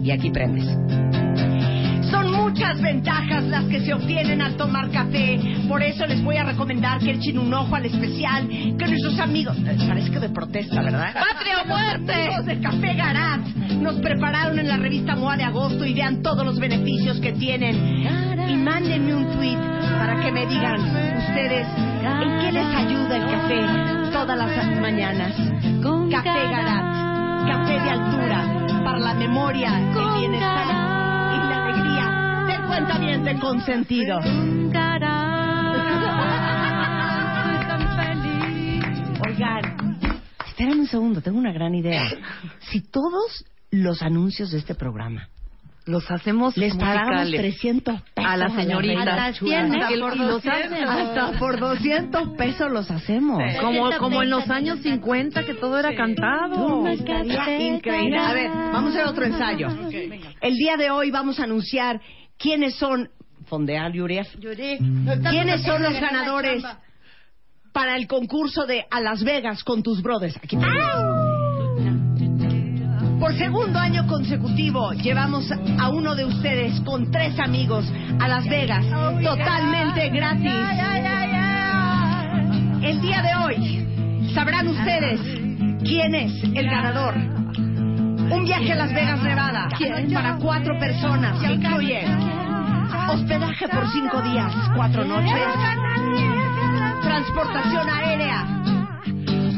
Y 0.02 0.12
aquí 0.12 0.32
prendes. 0.32 1.27
Muchas 2.58 2.82
ventajas 2.82 3.44
las 3.44 3.66
que 3.66 3.82
se 3.82 3.94
obtienen 3.94 4.42
al 4.42 4.58
tomar 4.58 4.90
café. 4.90 5.40
Por 5.68 5.84
eso 5.84 6.08
les 6.08 6.24
voy 6.24 6.38
a 6.38 6.44
recomendar 6.44 6.98
que 6.98 7.12
echen 7.12 7.38
un 7.38 7.54
ojo 7.54 7.76
al 7.76 7.86
especial 7.86 8.48
que 8.50 8.88
nuestros 8.88 9.20
amigos... 9.20 9.56
eh, 9.60 9.78
Parece 9.88 10.10
que 10.10 10.20
de 10.20 10.30
protesta, 10.30 10.82
¿verdad? 10.82 11.14
¡Patria 11.14 11.62
o 11.62 11.68
muerte! 11.68 12.14
Amigos 12.14 12.46
de 12.48 12.60
Café 12.60 12.94
Garat 12.96 13.42
nos 13.80 13.98
prepararon 14.00 14.58
en 14.58 14.68
la 14.70 14.78
revista 14.78 15.16
MOA 15.16 15.38
de 15.38 15.44
agosto 15.44 15.86
y 15.86 15.94
vean 15.94 16.24
todos 16.24 16.44
los 16.44 16.58
beneficios 16.58 17.20
que 17.20 17.34
tienen. 17.34 17.76
Y 18.50 18.56
mándenme 18.56 19.14
un 19.14 19.38
tweet 19.38 19.58
para 20.00 20.20
que 20.20 20.32
me 20.32 20.48
digan 20.48 20.80
ustedes 20.82 21.68
en 21.78 22.40
qué 22.40 22.52
les 22.54 22.66
ayuda 22.76 23.18
el 23.18 23.26
café 23.30 24.12
todas 24.12 24.36
las 24.36 24.80
mañanas. 24.82 25.32
Café 26.10 26.50
Garat, 26.50 27.48
café 27.48 27.74
de 27.74 27.90
altura 27.92 28.44
para 28.84 28.98
la 28.98 29.14
memoria, 29.14 29.78
el 29.80 30.20
bienestar 30.20 30.66
y 31.36 31.50
la 31.50 31.66
alegría 31.66 32.17
del 32.68 32.84
cuentaviente 32.86 33.40
consentido. 33.40 34.20
Oigan, 39.26 39.98
esperen 40.48 40.80
un 40.80 40.88
segundo, 40.88 41.22
tengo 41.22 41.38
una 41.38 41.52
gran 41.52 41.74
idea. 41.76 42.04
Si 42.60 42.82
todos 42.82 43.46
los 43.72 44.02
anuncios 44.02 44.52
de 44.52 44.60
este 44.60 44.76
programa 44.76 45.28
Los 45.86 46.10
hacemos 46.12 46.56
les 46.58 46.76
pagamos 46.76 47.22
musicales. 47.22 47.40
300 47.60 48.02
pesos 48.02 48.30
A 48.30 48.38
la 48.38 48.50
señorita. 48.50 49.06
reina 49.06 49.34
chula, 49.34 49.62
Hasta 49.62 49.78
hasta, 49.78 49.96
Y 49.96 50.00
por 50.00 50.18
los 50.18 50.30
200, 50.44 50.72
hacen. 50.72 50.88
hasta 50.88 51.40
por 51.40 51.60
200 51.60 52.30
pesos 52.38 52.72
los 52.72 52.92
hacemos. 52.92 53.40
Como, 53.62 53.90
como 53.98 54.24
en 54.24 54.30
los 54.30 54.50
años 54.50 54.80
50 54.80 55.44
que 55.46 55.54
todo 55.56 55.78
era 55.80 55.96
cantado. 55.96 56.88
Estaría 56.88 57.68
increíble. 57.68 58.18
A 58.20 58.34
ver, 58.34 58.50
vamos 58.50 58.96
a 58.96 59.00
hacer 59.00 59.06
otro 59.08 59.26
ensayo. 59.26 59.68
El 60.42 60.54
día 60.56 60.76
de 60.78 60.90
hoy 60.92 61.12
vamos 61.12 61.40
a 61.40 61.44
anunciar 61.44 62.00
quiénes 62.38 62.76
son. 62.76 63.10
Fondeal 63.48 63.94
Yurief. 63.94 64.28
¿Quiénes 65.30 65.64
son 65.64 65.82
los 65.82 65.94
ganadores 65.94 66.64
para 67.72 67.96
el 67.96 68.08
concurso 68.08 68.66
de 68.66 68.86
A 68.90 69.00
Las 69.00 69.24
Vegas 69.24 69.64
con 69.64 69.84
tus 69.84 70.02
brothers? 70.02 70.36
Aquí 70.38 70.58
Por 73.20 73.38
segundo 73.38 73.80
año 73.80 74.06
consecutivo 74.08 74.92
llevamos 74.94 75.50
a 75.52 75.90
uno 75.90 76.14
de 76.16 76.26
ustedes 76.26 76.80
con 76.82 77.10
tres 77.10 77.40
amigos 77.40 77.86
a 78.20 78.28
Las 78.28 78.48
Vegas 78.50 78.86
totalmente 79.24 80.10
gratis. 80.10 80.88
El 82.84 83.02
día 83.02 83.22
de 83.22 83.36
hoy 83.46 84.32
sabrán 84.34 84.68
ustedes 84.68 85.22
quién 85.84 86.16
es 86.16 86.44
el 86.44 86.70
ganador. 86.70 87.47
Un 88.30 88.44
viaje 88.44 88.74
a 88.74 88.76
Las 88.76 88.94
Vegas, 88.94 89.22
Nevada, 89.22 89.70
para 90.14 90.36
cuatro 90.38 90.78
personas 90.80 91.40
que 91.40 91.54
incluye 91.54 92.06
hospedaje 93.10 93.68
por 93.70 93.90
cinco 93.92 94.22
días, 94.22 94.54
cuatro 94.76 95.06
noches, 95.06 95.48
transportación 97.02 97.90
aérea, 97.90 98.46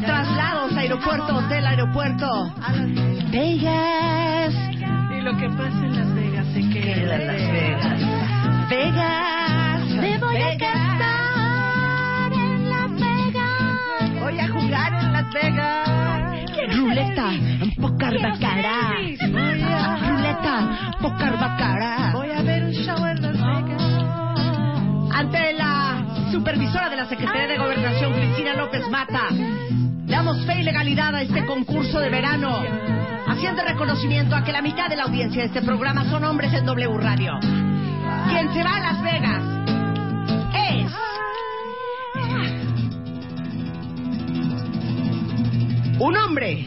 traslados, 0.05 0.75
aeropuerto, 0.77 1.37
hotel, 1.37 1.65
aeropuerto, 1.65 2.53
Vegas, 3.31 4.53
Y 5.17 5.21
lo 5.21 5.35
que 5.37 5.49
pasa 5.49 5.85
en 5.85 5.95
Las 5.95 6.13
Vegas 6.15 6.47
se 6.53 6.69
queda 6.69 7.15
en 7.15 7.27
Las 7.27 7.51
Vegas. 7.51 7.99
Vegas, 8.69 9.89
Me 9.99 10.17
voy 10.19 10.37
a 10.37 10.57
casar 10.57 12.33
en 12.33 12.69
Las 12.69 12.91
Vegas. 12.91 14.21
Voy 14.21 14.39
a 14.39 14.47
jugar 14.47 14.93
en 14.93 15.13
Las 15.13 15.33
Vegas. 15.33 16.28
Ruleta, 16.67 17.31
pocar 17.79 18.13
bacara. 18.21 18.91
Ruleta, 20.07 20.91
pocar 21.01 21.39
bacara. 21.39 22.11
Voy 22.13 22.29
a 22.31 22.41
ver 22.41 22.65
un 22.65 22.71
show 22.71 23.05
en 23.05 23.21
Las 23.21 23.33
Vegas. 23.33 23.81
Ante 25.13 25.53
la 25.53 26.03
supervisora 26.31 26.89
de 26.89 26.97
la 26.97 27.05
Secretaría 27.05 27.47
de 27.47 27.57
Gobernación, 27.57 28.13
Cristina 28.13 28.53
López 28.53 28.87
Mata, 28.89 29.29
damos 30.05 30.45
fe 30.45 30.59
y 30.59 30.63
legalidad 30.63 31.15
a 31.15 31.21
este 31.21 31.45
concurso 31.45 31.99
de 31.99 32.09
verano, 32.09 32.61
haciendo 33.27 33.63
reconocimiento 33.63 34.35
a 34.35 34.43
que 34.43 34.51
la 34.51 34.61
mitad 34.61 34.89
de 34.89 34.95
la 34.95 35.03
audiencia 35.03 35.41
de 35.41 35.47
este 35.47 35.61
programa 35.61 36.05
son 36.05 36.23
hombres 36.23 36.53
en 36.53 36.65
W 36.65 36.97
Radio. 36.97 37.39
Quien 38.29 38.53
se 38.53 38.63
va 38.63 38.75
a 38.75 38.79
Las 38.79 39.01
Vegas 39.01 39.43
es... 40.53 41.08
Un 45.99 46.15
hombre 46.15 46.65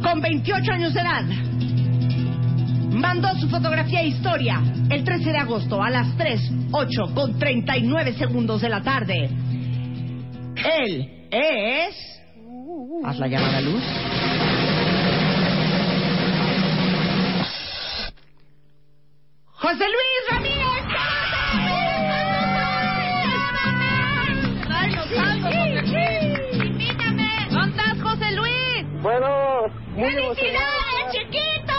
con 0.00 0.20
28 0.20 0.72
años 0.72 0.94
de 0.94 1.00
edad 1.00 1.24
mandó 2.92 3.34
su 3.40 3.48
fotografía 3.48 4.02
e 4.02 4.08
historia 4.08 4.62
el 4.90 5.02
13 5.02 5.32
de 5.32 5.38
agosto 5.38 5.82
a 5.82 5.90
las 5.90 6.16
3, 6.16 6.40
8 6.70 7.14
con 7.14 7.36
39 7.36 8.12
segundos 8.12 8.62
de 8.62 8.68
la 8.68 8.80
tarde. 8.80 9.28
Él 10.54 11.26
es... 11.32 11.96
Haz 13.04 13.18
la 13.18 13.26
llamada 13.26 13.58
a 13.58 13.60
luz. 13.60 13.82
José 19.50 19.84
Luis 19.84 20.30
Ramírez. 20.30 20.63
Muy 29.94 30.12
¡Felicidades, 30.12 31.12
chiquito! 31.12 31.72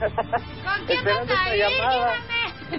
¿Con 0.00 0.86
quién 0.86 1.04
vas 1.04 1.30
a 1.30 1.56
ir? 1.56 1.66
Dígame. 1.68 2.32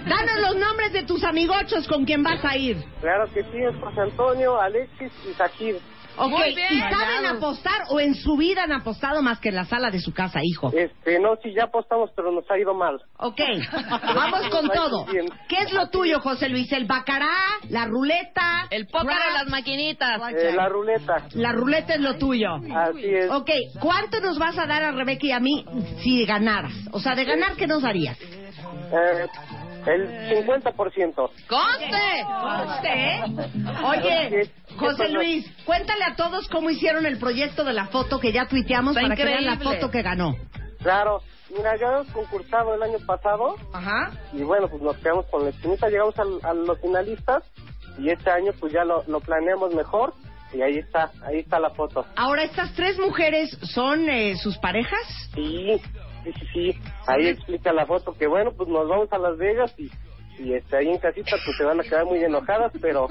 Danos 0.09 0.39
los 0.41 0.55
nombres 0.55 0.91
de 0.93 1.03
tus 1.03 1.23
amigochos 1.23 1.87
con 1.87 2.03
quien 2.05 2.23
vas 2.23 2.43
a 2.43 2.57
ir. 2.57 2.83
Claro 2.99 3.31
que 3.31 3.43
sí, 3.43 3.57
es 3.57 3.75
José 3.79 4.01
Antonio, 4.01 4.59
Alexis 4.59 5.11
y 5.29 5.33
Sakir. 5.35 5.79
Ok, 6.17 6.29
Muy 6.29 6.55
bien. 6.55 6.73
¿y 6.73 6.79
saben 6.79 7.25
apostar 7.25 7.83
o 7.89 7.99
en 7.99 8.15
su 8.15 8.37
vida 8.37 8.63
han 8.63 8.71
apostado 8.71 9.21
más 9.21 9.39
que 9.39 9.49
en 9.49 9.55
la 9.55 9.65
sala 9.65 9.89
de 9.89 9.99
su 9.99 10.13
casa, 10.13 10.39
hijo? 10.43 10.71
Este, 10.73 11.19
no, 11.19 11.35
sí, 11.41 11.53
ya 11.53 11.65
apostamos, 11.65 12.11
pero 12.15 12.31
nos 12.31 12.49
ha 12.51 12.57
ido 12.57 12.73
mal. 12.73 12.99
Ok, 13.17 13.39
vamos 14.15 14.47
con 14.49 14.69
todo. 14.69 15.05
¿Qué 15.05 15.57
es 15.59 15.73
lo 15.73 15.89
tuyo, 15.89 16.19
José 16.19 16.49
Luis? 16.49 16.71
¿El 16.71 16.85
bacará? 16.85 17.31
¿La 17.69 17.85
ruleta? 17.85 18.67
El 18.69 18.87
póker 18.87 19.15
de 19.15 19.33
las 19.33 19.47
maquinitas. 19.49 20.21
Eh, 20.33 20.53
la 20.53 20.69
ruleta. 20.69 21.27
La 21.33 21.51
ruleta 21.51 21.95
es 21.95 22.01
lo 22.01 22.17
tuyo. 22.17 22.55
Así 22.75 23.05
es. 23.05 23.29
Ok, 23.31 23.49
¿cuánto 23.79 24.19
nos 24.21 24.37
vas 24.37 24.57
a 24.57 24.65
dar 24.65 24.83
a 24.83 24.91
Rebeca 24.91 25.25
y 25.25 25.31
a 25.31 25.39
mí 25.39 25.65
si 26.03 26.25
ganaras? 26.25 26.73
O 26.91 26.99
sea, 26.99 27.15
de 27.15 27.25
ganar, 27.25 27.55
¿qué 27.55 27.67
nos 27.67 27.81
darías? 27.81 28.17
Eh, 28.21 29.27
el 29.85 30.45
50%. 30.45 31.29
¡Conste! 31.47 33.03
Oye, 33.85 34.29
¿Qué 34.67 34.75
José? 34.77 35.09
Luis, 35.09 35.45
cuéntale 35.65 36.03
a 36.05 36.15
todos 36.15 36.47
cómo 36.49 36.69
hicieron 36.69 37.05
el 37.05 37.17
proyecto 37.19 37.63
de 37.63 37.73
la 37.73 37.87
foto 37.87 38.19
que 38.19 38.31
ya 38.31 38.47
tuiteamos 38.47 38.95
Está 38.95 39.03
para 39.07 39.15
que 39.15 39.25
vean 39.25 39.45
la 39.45 39.53
increíble. 39.53 39.79
foto 39.79 39.91
que 39.91 40.01
ganó. 40.01 40.35
Claro. 40.81 41.21
Mira, 41.55 41.75
ya 41.79 41.85
hemos 41.87 42.07
concursado 42.07 42.73
el 42.73 42.81
año 42.81 42.97
pasado 43.05 43.55
Ajá. 43.73 44.11
y 44.33 44.41
bueno, 44.41 44.67
pues 44.69 44.81
nos 44.81 44.97
quedamos 44.97 45.27
con 45.27 45.43
la 45.43 45.51
espinita, 45.51 45.87
llegamos 45.87 46.17
al- 46.17 46.39
a, 46.41 46.53
los 46.55 46.79
finalistas 46.81 47.43
y 47.99 48.09
este 48.09 48.31
año 48.31 48.51
pues 48.59 48.73
ya 48.73 48.83
lo, 48.83 49.03
lo 49.07 49.19
planeamos 49.19 49.71
mejor 49.75 50.15
y 50.51 50.63
ahí 50.63 50.77
está, 50.79 51.11
ahí 51.23 51.39
está 51.39 51.59
la 51.59 51.69
foto. 51.69 52.07
Ahora, 52.15 52.43
¿estas 52.43 52.73
tres 52.73 52.97
mujeres 52.97 53.55
son 53.61 54.09
eh, 54.09 54.35
sus 54.37 54.57
parejas? 54.57 54.99
Sí, 55.35 55.79
sí, 56.23 56.31
sí, 56.33 56.45
sí. 56.53 56.79
Ahí 57.07 57.27
explica 57.27 57.71
la 57.73 57.85
foto 57.85 58.13
que 58.13 58.27
bueno, 58.27 58.51
pues 58.55 58.69
nos 58.69 58.87
vamos 58.87 59.11
a 59.11 59.17
Las 59.17 59.37
Vegas 59.37 59.73
y, 59.77 59.89
y 60.41 60.53
este, 60.53 60.77
ahí 60.77 60.87
en 60.89 60.97
casita 60.97 61.35
pues 61.45 61.57
se 61.57 61.63
van 61.63 61.79
a 61.79 61.83
quedar 61.83 62.05
muy 62.05 62.19
enojadas, 62.23 62.71
pero 62.81 63.07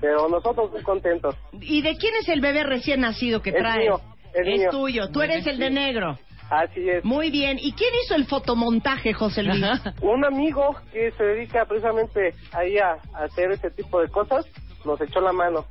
pero 0.00 0.28
nosotros 0.28 0.70
muy 0.72 0.82
contentos. 0.82 1.34
¿Y 1.60 1.82
de 1.82 1.96
quién 1.96 2.14
es 2.20 2.28
el 2.28 2.40
bebé 2.40 2.64
recién 2.64 3.00
nacido 3.00 3.40
que 3.42 3.50
Es 3.50 3.56
trae? 3.56 3.80
mío, 3.80 4.00
es 4.34 4.46
mío. 4.46 4.70
tuyo, 4.70 5.08
tú 5.10 5.22
eres 5.22 5.46
el 5.46 5.58
de 5.58 5.70
negro. 5.70 6.18
Así 6.50 6.86
es. 6.86 7.02
Muy 7.02 7.30
bien. 7.30 7.58
¿Y 7.58 7.72
quién 7.72 7.90
hizo 8.04 8.14
el 8.14 8.26
fotomontaje, 8.26 9.14
José 9.14 9.42
Luis? 9.42 9.64
Un 10.02 10.22
amigo 10.22 10.76
que 10.92 11.10
se 11.12 11.24
dedica 11.24 11.64
precisamente 11.64 12.34
ahí 12.52 12.76
a, 12.76 12.98
a 13.14 13.24
hacer 13.24 13.52
ese 13.52 13.70
tipo 13.70 14.00
de 14.02 14.08
cosas 14.08 14.46
nos 14.84 15.00
echó 15.00 15.20
la 15.20 15.32
mano. 15.32 15.64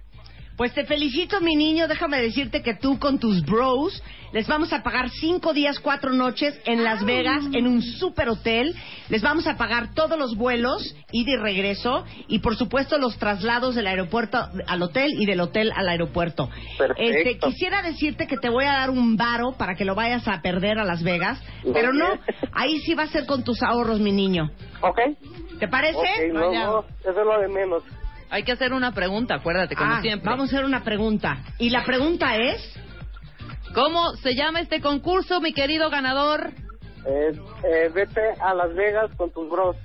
Pues 0.57 0.73
te 0.73 0.85
felicito, 0.85 1.41
mi 1.41 1.55
niño. 1.55 1.87
Déjame 1.87 2.21
decirte 2.21 2.61
que 2.61 2.75
tú 2.75 2.99
con 2.99 3.19
tus 3.19 3.43
bros 3.43 4.01
les 4.31 4.47
vamos 4.47 4.71
a 4.71 4.81
pagar 4.81 5.09
cinco 5.09 5.53
días, 5.53 5.79
cuatro 5.79 6.11
noches 6.13 6.57
en 6.65 6.85
Las 6.85 7.03
Vegas, 7.03 7.43
en 7.51 7.67
un 7.67 7.81
super 7.81 8.29
hotel. 8.29 8.73
Les 9.09 9.21
vamos 9.21 9.45
a 9.45 9.57
pagar 9.57 9.93
todos 9.93 10.17
los 10.17 10.37
vuelos, 10.37 10.95
ida 11.11 11.31
y 11.31 11.35
regreso, 11.35 12.05
y 12.27 12.39
por 12.39 12.55
supuesto 12.55 12.97
los 12.97 13.17
traslados 13.17 13.75
del 13.75 13.87
aeropuerto 13.87 14.37
al 14.67 14.81
hotel 14.81 15.15
y 15.19 15.25
del 15.25 15.41
hotel 15.41 15.73
al 15.75 15.89
aeropuerto. 15.89 16.49
Perfecto. 16.77 17.01
Este, 17.01 17.39
quisiera 17.39 17.81
decirte 17.81 18.25
que 18.25 18.37
te 18.37 18.49
voy 18.49 18.63
a 18.65 18.73
dar 18.73 18.89
un 18.89 19.17
varo 19.17 19.53
para 19.57 19.75
que 19.75 19.83
lo 19.83 19.95
vayas 19.95 20.25
a 20.27 20.41
perder 20.41 20.79
a 20.79 20.85
Las 20.85 21.03
Vegas, 21.03 21.41
Muy 21.63 21.73
pero 21.73 21.91
no, 21.91 22.17
ahí 22.53 22.79
sí 22.79 22.93
va 22.93 23.03
a 23.03 23.07
ser 23.07 23.25
con 23.25 23.43
tus 23.43 23.61
ahorros, 23.61 23.99
mi 23.99 24.13
niño. 24.13 24.49
¿Ok? 24.79 24.99
¿Te 25.59 25.67
parece? 25.67 25.97
Ok, 25.97 26.33
no, 26.33 26.51
no, 26.51 26.85
eso 27.01 27.09
es 27.09 27.15
lo 27.25 27.39
de 27.39 27.47
menos. 27.49 27.83
Hay 28.31 28.43
que 28.43 28.53
hacer 28.53 28.73
una 28.73 28.93
pregunta, 28.93 29.35
acuérdate, 29.35 29.75
como 29.75 29.93
Ah, 29.93 30.01
siempre. 30.01 30.29
Vamos 30.29 30.51
a 30.51 30.55
hacer 30.55 30.65
una 30.65 30.83
pregunta. 30.83 31.37
Y 31.59 31.69
la 31.69 31.83
pregunta 31.83 32.35
es... 32.37 32.61
¿Cómo 33.73 34.15
se 34.17 34.35
llama 34.35 34.59
este 34.61 34.81
concurso, 34.81 35.39
mi 35.39 35.53
querido 35.53 35.89
ganador? 35.89 36.51
Eh, 37.05 37.31
eh, 37.63 37.89
vete 37.93 38.21
a 38.41 38.53
Las 38.53 38.73
Vegas 38.75 39.09
con 39.15 39.31
tus 39.31 39.49
bros. 39.49 39.75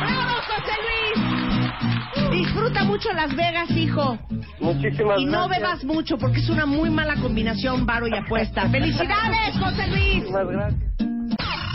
¡Bravo, 0.00 0.34
José 0.46 0.72
Luis! 0.84 2.30
Disfruta 2.30 2.84
mucho 2.84 3.12
Las 3.12 3.34
Vegas, 3.34 3.70
hijo. 3.70 4.18
Muchísimas 4.60 5.18
Y 5.20 5.24
no 5.26 5.46
gracias. 5.48 5.58
bebas 5.58 5.84
mucho 5.84 6.18
porque 6.18 6.40
es 6.40 6.48
una 6.50 6.66
muy 6.66 6.90
mala 6.90 7.16
combinación 7.16 7.86
varo 7.86 8.06
y 8.08 8.14
apuesta. 8.16 8.68
¡Felicidades, 8.70 9.56
José 9.58 9.86
Luis! 9.88 10.16
Muchísimas 10.30 10.46
gracias. 10.48 11.03